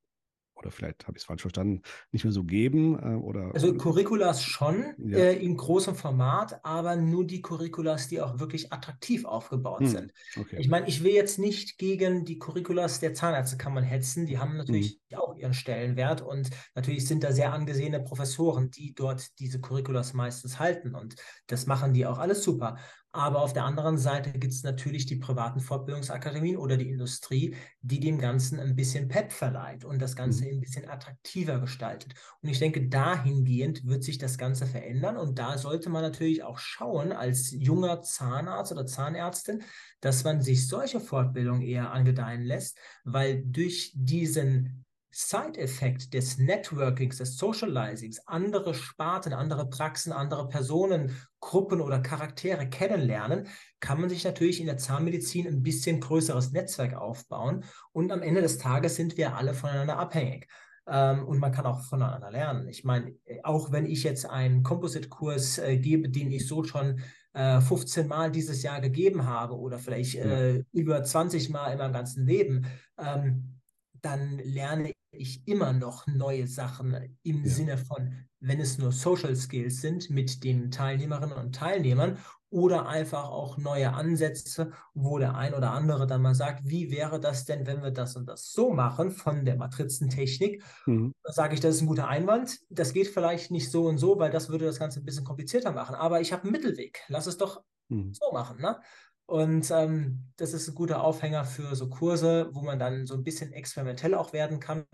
[0.58, 1.82] oder vielleicht habe ich es falsch verstanden,
[2.12, 2.98] nicht mehr so geben?
[3.00, 5.18] Äh, oder, also Curriculas schon ja.
[5.18, 10.14] äh, in großem Format, aber nur die Curriculas, die auch wirklich attraktiv aufgebaut hm, sind.
[10.38, 10.58] Okay.
[10.60, 15.00] Ich meine, ich will jetzt nicht gegen die Curriculas der Zahnärztekammern hetzen, die haben natürlich
[15.10, 15.20] hm.
[15.20, 20.60] auch ihren Stellenwert und natürlich sind da sehr angesehene Professoren, die dort diese Curriculas meistens
[20.60, 21.16] halten und
[21.48, 22.78] das machen die auch alles super.
[23.18, 28.00] Aber auf der anderen Seite gibt es natürlich die privaten Fortbildungsakademien oder die Industrie, die
[28.00, 30.52] dem Ganzen ein bisschen Pep verleiht und das Ganze mhm.
[30.52, 32.14] ein bisschen attraktiver gestaltet.
[32.44, 35.18] Und ich denke, dahingehend wird sich das Ganze verändern.
[35.18, 39.64] Und da sollte man natürlich auch schauen, als junger Zahnarzt oder Zahnärztin,
[40.00, 47.38] dass man sich solche Fortbildungen eher angedeihen lässt, weil durch diesen Side-Effekt des Networkings, des
[47.38, 53.48] Socializings, andere Sparten, andere Praxen, andere Personen, Gruppen oder Charaktere kennenlernen,
[53.80, 57.64] kann man sich natürlich in der Zahnmedizin ein bisschen größeres Netzwerk aufbauen.
[57.94, 60.48] Und am Ende des Tages sind wir alle voneinander abhängig.
[60.88, 62.68] Ähm, und man kann auch voneinander lernen.
[62.68, 67.02] Ich meine, auch wenn ich jetzt einen Composite-Kurs äh, gebe, den ich so schon
[67.34, 71.94] äh, 15 Mal dieses Jahr gegeben habe oder vielleicht äh, über 20 Mal in meinem
[71.94, 72.66] ganzen Leben,
[72.98, 73.60] ähm,
[74.02, 77.50] dann lerne ich immer noch neue Sachen im ja.
[77.50, 82.18] Sinne von, wenn es nur Social Skills sind mit den Teilnehmerinnen und Teilnehmern
[82.50, 87.20] oder einfach auch neue Ansätze, wo der ein oder andere dann mal sagt, wie wäre
[87.20, 90.64] das denn, wenn wir das und das so machen von der Matrizentechnik?
[90.86, 91.14] Mhm.
[91.24, 92.60] Da sage ich, das ist ein guter Einwand.
[92.70, 95.72] Das geht vielleicht nicht so und so, weil das würde das Ganze ein bisschen komplizierter
[95.74, 95.96] machen.
[95.96, 97.02] Aber ich habe einen Mittelweg.
[97.10, 98.14] Lass es doch mhm.
[98.14, 98.62] so machen.
[98.62, 98.80] Ne?
[99.28, 103.24] Und ähm, das ist ein guter Aufhänger für so Kurse, wo man dann so ein
[103.24, 104.86] bisschen experimentell auch werden kann.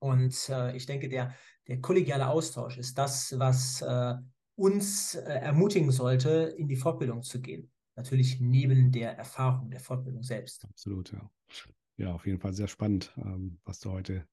[0.00, 1.34] Und äh, ich denke, der,
[1.68, 4.14] der kollegiale Austausch ist das, was äh,
[4.56, 7.70] uns äh, ermutigen sollte, in die Fortbildung zu gehen.
[7.94, 10.64] Natürlich neben der Erfahrung der Fortbildung selbst.
[10.64, 11.30] Absolut, ja.
[11.98, 14.26] Ja, auf jeden Fall sehr spannend, ähm, was du heute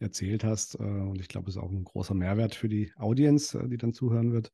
[0.00, 0.74] erzählt hast.
[0.74, 3.78] Äh, und ich glaube, es ist auch ein großer Mehrwert für die Audience, äh, die
[3.78, 4.52] dann zuhören wird.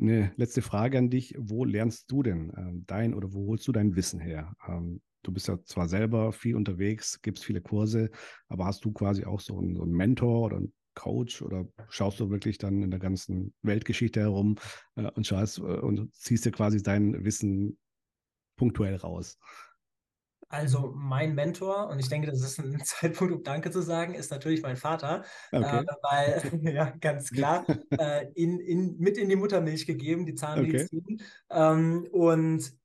[0.00, 1.34] Eine letzte Frage an dich.
[1.38, 4.54] Wo lernst du denn ähm, dein oder wo holst du dein Wissen her?
[4.66, 8.10] Ähm, du bist ja zwar selber viel unterwegs, gibst viele Kurse,
[8.48, 12.18] aber hast du quasi auch so einen, so einen Mentor oder einen Coach oder schaust
[12.18, 14.56] du wirklich dann in der ganzen Weltgeschichte herum
[14.96, 17.78] äh, und schaust äh, und ziehst dir quasi dein Wissen
[18.56, 19.38] punktuell raus?
[20.52, 24.32] Also mein Mentor, und ich denke, das ist ein Zeitpunkt, um Danke zu sagen, ist
[24.32, 25.78] natürlich mein Vater, okay.
[25.78, 26.42] äh, weil,
[26.74, 31.04] ja, ganz klar, äh, in, in, mit in die Muttermilch gegeben, die Zahnmedizin.
[31.04, 31.18] Okay.
[31.50, 32.79] Ähm, und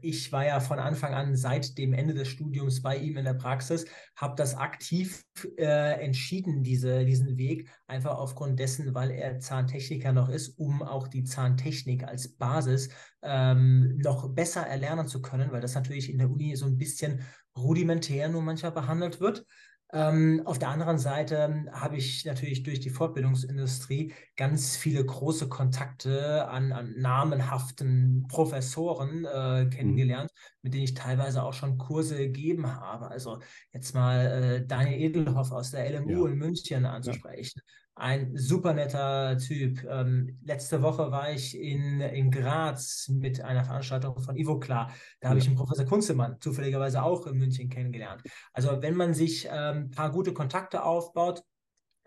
[0.00, 3.34] ich war ja von Anfang an seit dem Ende des Studiums bei ihm in der
[3.34, 3.86] Praxis,
[4.16, 5.24] habe das aktiv
[5.56, 11.06] äh, entschieden, diese, diesen Weg, einfach aufgrund dessen, weil er Zahntechniker noch ist, um auch
[11.06, 12.88] die Zahntechnik als Basis
[13.22, 17.22] ähm, noch besser erlernen zu können, weil das natürlich in der Uni so ein bisschen
[17.56, 19.46] rudimentär nur manchmal behandelt wird.
[19.90, 26.46] Ähm, auf der anderen Seite habe ich natürlich durch die Fortbildungsindustrie ganz viele große Kontakte
[26.48, 29.70] an, an namenhaften Professoren äh, mhm.
[29.70, 30.58] kennengelernt, mhm.
[30.62, 33.08] mit denen ich teilweise auch schon Kurse gegeben habe.
[33.08, 33.38] Also
[33.72, 36.32] jetzt mal äh, Daniel Edelhoff aus der LMU ja.
[36.32, 37.62] in München anzusprechen.
[37.64, 39.84] Ja ein super netter Typ.
[39.84, 44.92] Ähm, letzte Woche war ich in, in Graz mit einer Veranstaltung von Ivo Klar.
[45.20, 48.22] Da habe ich einen Professor Kunzemann zufälligerweise auch in München kennengelernt.
[48.52, 51.42] Also wenn man sich ein ähm, paar gute Kontakte aufbaut,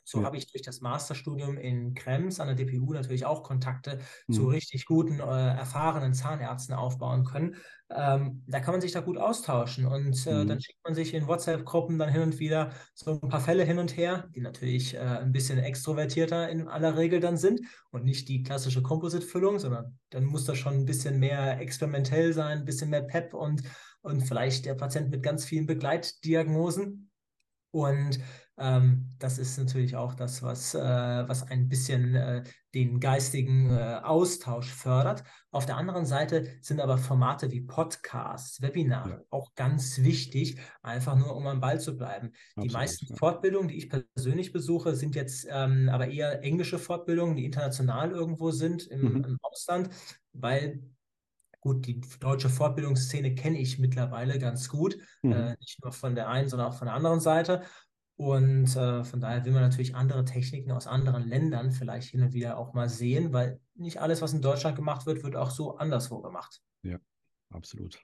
[0.03, 0.25] so ja.
[0.25, 4.33] habe ich durch das Masterstudium in Krems an der DPU natürlich auch Kontakte mhm.
[4.33, 7.55] zu richtig guten, äh, erfahrenen Zahnärzten aufbauen können.
[7.89, 10.47] Ähm, da kann man sich da gut austauschen und äh, mhm.
[10.47, 13.79] dann schickt man sich in WhatsApp-Gruppen dann hin und wieder so ein paar Fälle hin
[13.79, 18.29] und her, die natürlich äh, ein bisschen extrovertierter in aller Regel dann sind und nicht
[18.29, 22.89] die klassische Composite-Füllung, sondern dann muss das schon ein bisschen mehr experimentell sein, ein bisschen
[22.89, 23.63] mehr Pep und,
[24.01, 27.09] und vielleicht der Patient mit ganz vielen Begleitdiagnosen.
[27.73, 28.19] Und
[28.57, 32.43] ähm, das ist natürlich auch das, was, äh, was ein bisschen äh,
[32.73, 35.23] den geistigen äh, Austausch fördert.
[35.51, 39.21] Auf der anderen Seite sind aber Formate wie Podcasts, Webinare ja.
[39.29, 42.33] auch ganz wichtig, einfach nur um am Ball zu bleiben.
[42.55, 43.15] Absolut, die meisten ja.
[43.15, 48.51] Fortbildungen, die ich persönlich besuche, sind jetzt ähm, aber eher englische Fortbildungen, die international irgendwo
[48.51, 49.23] sind im, mhm.
[49.23, 49.89] im Ausland,
[50.33, 50.81] weil
[51.63, 55.31] Gut, die deutsche Fortbildungsszene kenne ich mittlerweile ganz gut, mhm.
[55.31, 57.61] äh, nicht nur von der einen, sondern auch von der anderen Seite.
[58.15, 62.33] Und äh, von daher will man natürlich andere Techniken aus anderen Ländern vielleicht hin und
[62.33, 65.77] wieder auch mal sehen, weil nicht alles, was in Deutschland gemacht wird, wird auch so
[65.77, 66.61] anderswo gemacht.
[66.83, 66.99] Ja,
[67.49, 67.99] absolut.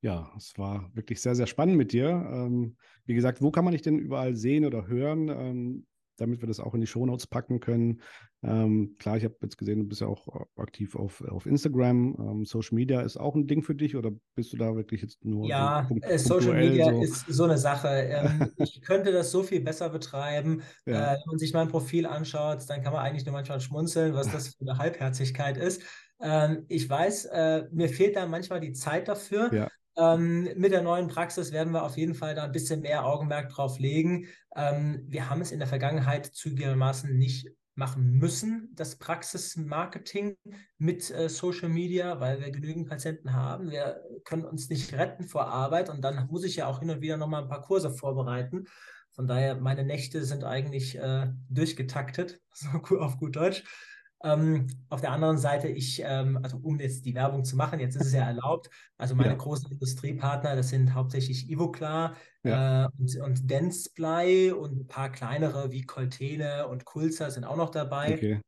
[0.00, 2.08] Ja, es war wirklich sehr, sehr spannend mit dir.
[2.08, 5.28] Ähm, wie gesagt, wo kann man dich denn überall sehen oder hören?
[5.28, 5.86] Ähm,
[6.20, 8.02] damit wir das auch in die Shownotes packen können.
[8.42, 12.16] Ähm, klar, ich habe jetzt gesehen, du bist ja auch aktiv auf, auf Instagram.
[12.18, 15.24] Ähm, Social Media ist auch ein Ding für dich oder bist du da wirklich jetzt
[15.24, 15.48] nur?
[15.48, 17.02] Ja, so äh, Social Media so?
[17.02, 17.88] ist so eine Sache.
[17.88, 20.62] Ähm, ich könnte das so viel besser betreiben.
[20.86, 21.14] Ja.
[21.14, 24.30] Äh, wenn man sich mein Profil anschaut, dann kann man eigentlich nur manchmal schmunzeln, was
[24.30, 25.82] das für eine Halbherzigkeit ist.
[26.20, 29.52] Ähm, ich weiß, äh, mir fehlt da manchmal die Zeit dafür.
[29.52, 29.68] Ja.
[29.98, 33.50] Ähm, mit der neuen Praxis werden wir auf jeden Fall da ein bisschen mehr Augenmerk
[33.50, 34.28] drauf legen.
[34.54, 40.36] Ähm, wir haben es in der Vergangenheit zugegebenermaßen nicht machen müssen, das Praxismarketing
[40.78, 43.70] mit äh, Social Media, weil wir genügend Patienten haben.
[43.70, 47.00] Wir können uns nicht retten vor Arbeit und dann muss ich ja auch hin und
[47.00, 48.66] wieder nochmal ein paar Kurse vorbereiten.
[49.12, 52.68] Von daher, meine Nächte sind eigentlich äh, durchgetaktet, so
[52.98, 53.64] auf gut Deutsch.
[54.24, 57.94] Ähm, auf der anderen Seite, ich, ähm, also um jetzt die Werbung zu machen, jetzt
[57.94, 59.36] ist es ja erlaubt, also meine ja.
[59.36, 62.86] großen Industriepartner, das sind hauptsächlich Ivoclar ja.
[62.86, 67.70] äh, und, und Dentsply und ein paar kleinere wie Coltene und Kulzer sind auch noch
[67.70, 68.14] dabei.
[68.14, 68.40] Okay.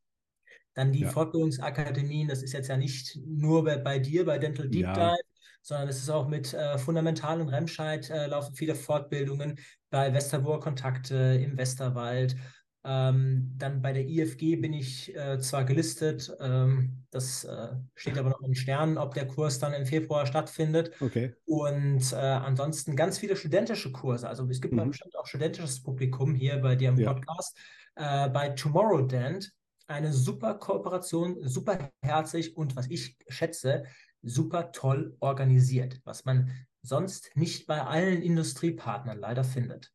[0.73, 1.09] Dann die ja.
[1.09, 5.17] Fortbildungsakademien, das ist jetzt ja nicht nur bei, bei dir, bei Dental Deep Dive,
[5.61, 9.59] sondern es ist auch mit äh, Fundamental und Remscheid äh, laufen viele Fortbildungen
[9.89, 12.35] bei Westerburg Kontakte im Westerwald
[12.83, 18.29] ähm, dann bei der IFG bin ich äh, zwar gelistet, ähm, das äh, steht aber
[18.29, 20.91] noch in Sternen, ob der Kurs dann im Februar stattfindet.
[20.99, 21.35] Okay.
[21.45, 24.27] Und äh, ansonsten ganz viele studentische Kurse.
[24.27, 24.87] Also es gibt mhm.
[24.87, 27.13] bestimmt auch studentisches Publikum hier bei dir im ja.
[27.13, 27.55] Podcast.
[27.95, 29.51] Äh, bei Tomorrow Dent
[29.87, 33.83] eine super Kooperation, super herzlich und was ich schätze,
[34.23, 36.51] super toll organisiert, was man
[36.81, 39.91] sonst nicht bei allen Industriepartnern leider findet.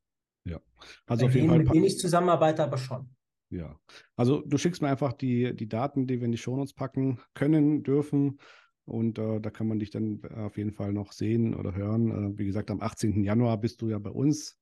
[0.47, 0.61] Ja.
[1.07, 1.59] Also Bei auf jeden Fall.
[1.59, 3.11] Mit ich zusammenarbeite, aber schon.
[3.51, 3.79] Ja.
[4.17, 7.83] Also du schickst mir einfach die, die Daten, die wir in die Shownotes packen können,
[7.83, 8.39] dürfen.
[8.85, 12.11] Und äh, da kann man dich dann auf jeden Fall noch sehen oder hören.
[12.11, 13.25] Äh, wie gesagt, am 18.
[13.25, 14.59] Januar bist du ja bei uns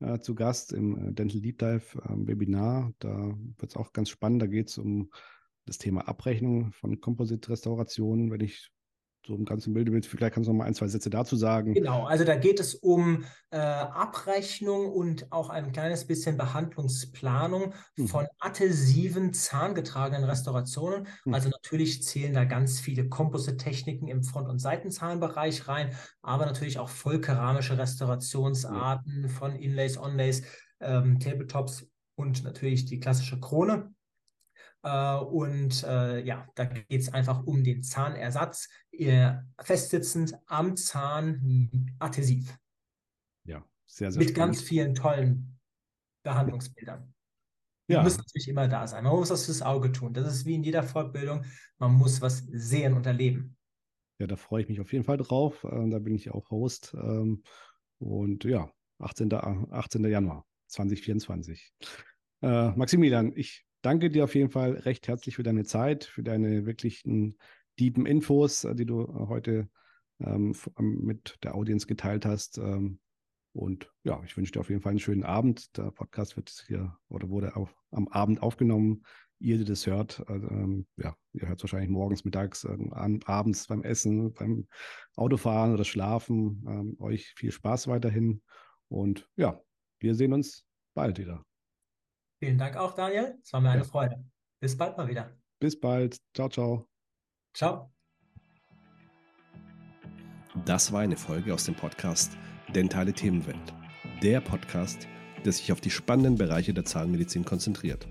[0.00, 2.92] äh, zu Gast im äh, Dental Deep Dive Webinar.
[2.98, 4.40] Da wird es auch ganz spannend.
[4.40, 5.10] Da geht es um
[5.66, 8.70] das Thema Abrechnung von Kompositrestaurationen, wenn ich
[9.26, 10.06] so im ganzen Bilde mit.
[10.06, 11.74] Vielleicht kannst du noch mal ein, zwei Sätze dazu sagen.
[11.74, 18.08] Genau, also da geht es um äh, Abrechnung und auch ein kleines bisschen Behandlungsplanung mhm.
[18.08, 21.08] von adhesiven, zahngetragenen Restaurationen.
[21.24, 21.34] Mhm.
[21.34, 25.90] Also natürlich zählen da ganz viele Composite-Techniken im Front- und Seitenzahnbereich rein,
[26.22, 29.28] aber natürlich auch vollkeramische Restaurationsarten mhm.
[29.28, 30.42] von Inlays, Onlays,
[30.80, 33.92] ähm, Tabletops und natürlich die klassische Krone.
[34.82, 38.68] Äh, und äh, ja, da geht es einfach um den Zahnersatz,
[39.60, 42.56] festsitzend am Zahn adhesiv.
[43.44, 44.56] Ja, sehr, sehr Mit spannend.
[44.56, 45.58] ganz vielen tollen
[46.22, 47.12] Behandlungsbildern.
[47.88, 48.02] Die ja.
[48.02, 49.04] müssen natürlich immer da sein.
[49.04, 50.12] Man muss das fürs Auge tun.
[50.12, 51.44] Das ist wie in jeder Fortbildung.
[51.78, 53.56] Man muss was sehen und erleben.
[54.18, 55.62] ja, da freue ich mich auf jeden Fall drauf.
[55.64, 56.94] Äh, da bin ich auch Host.
[56.94, 57.42] Ähm,
[57.98, 59.32] und ja, 18.
[59.32, 60.04] 18.
[60.04, 61.72] Januar 2024.
[62.42, 66.66] Äh, Maximilian, ich danke dir auf jeden Fall recht herzlich für deine Zeit, für deine
[66.66, 67.38] wirklichen
[67.78, 69.68] tiefen Infos, äh, die du äh, heute
[70.18, 72.58] ähm, ähm, mit der Audience geteilt hast.
[72.58, 72.98] Ähm,
[73.52, 75.76] und ja, ich wünsche dir auf jeden Fall einen schönen Abend.
[75.76, 79.04] Der Podcast wird hier oder wurde auch am Abend aufgenommen.
[79.38, 83.68] Ihr, die das hört, äh, ähm, ja, ihr hört es wahrscheinlich morgens, mittags, äh, abends
[83.68, 84.66] beim Essen, beim
[85.14, 86.64] Autofahren oder Schlafen.
[86.66, 88.42] Ähm, euch viel Spaß weiterhin.
[88.88, 89.60] Und ja,
[90.00, 91.44] wir sehen uns bald wieder.
[92.38, 93.38] Vielen Dank auch, Daniel.
[93.42, 93.88] Es war mir eine ja.
[93.88, 94.24] Freude.
[94.60, 95.30] Bis bald mal wieder.
[95.58, 96.18] Bis bald.
[96.34, 96.88] Ciao, ciao.
[97.54, 97.90] Ciao.
[100.64, 102.36] Das war eine Folge aus dem Podcast
[102.74, 103.74] Dentale Themenwelt.
[104.22, 105.08] Der Podcast,
[105.44, 108.06] der sich auf die spannenden Bereiche der Zahnmedizin konzentriert.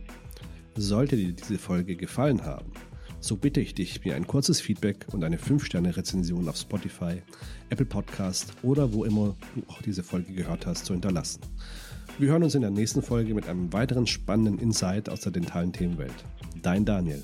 [0.76, 2.72] Sollte dir diese Folge gefallen haben,
[3.20, 7.24] so bitte ich dich, mir ein kurzes Feedback und eine 5-Sterne-Rezension auf Spotify,
[7.70, 11.42] Apple Podcast oder wo immer du auch diese Folge gehört hast, zu hinterlassen.
[12.18, 15.74] Wir hören uns in der nächsten Folge mit einem weiteren spannenden Insight aus der dentalen
[15.74, 16.14] Themenwelt.
[16.62, 17.22] Dein Daniel.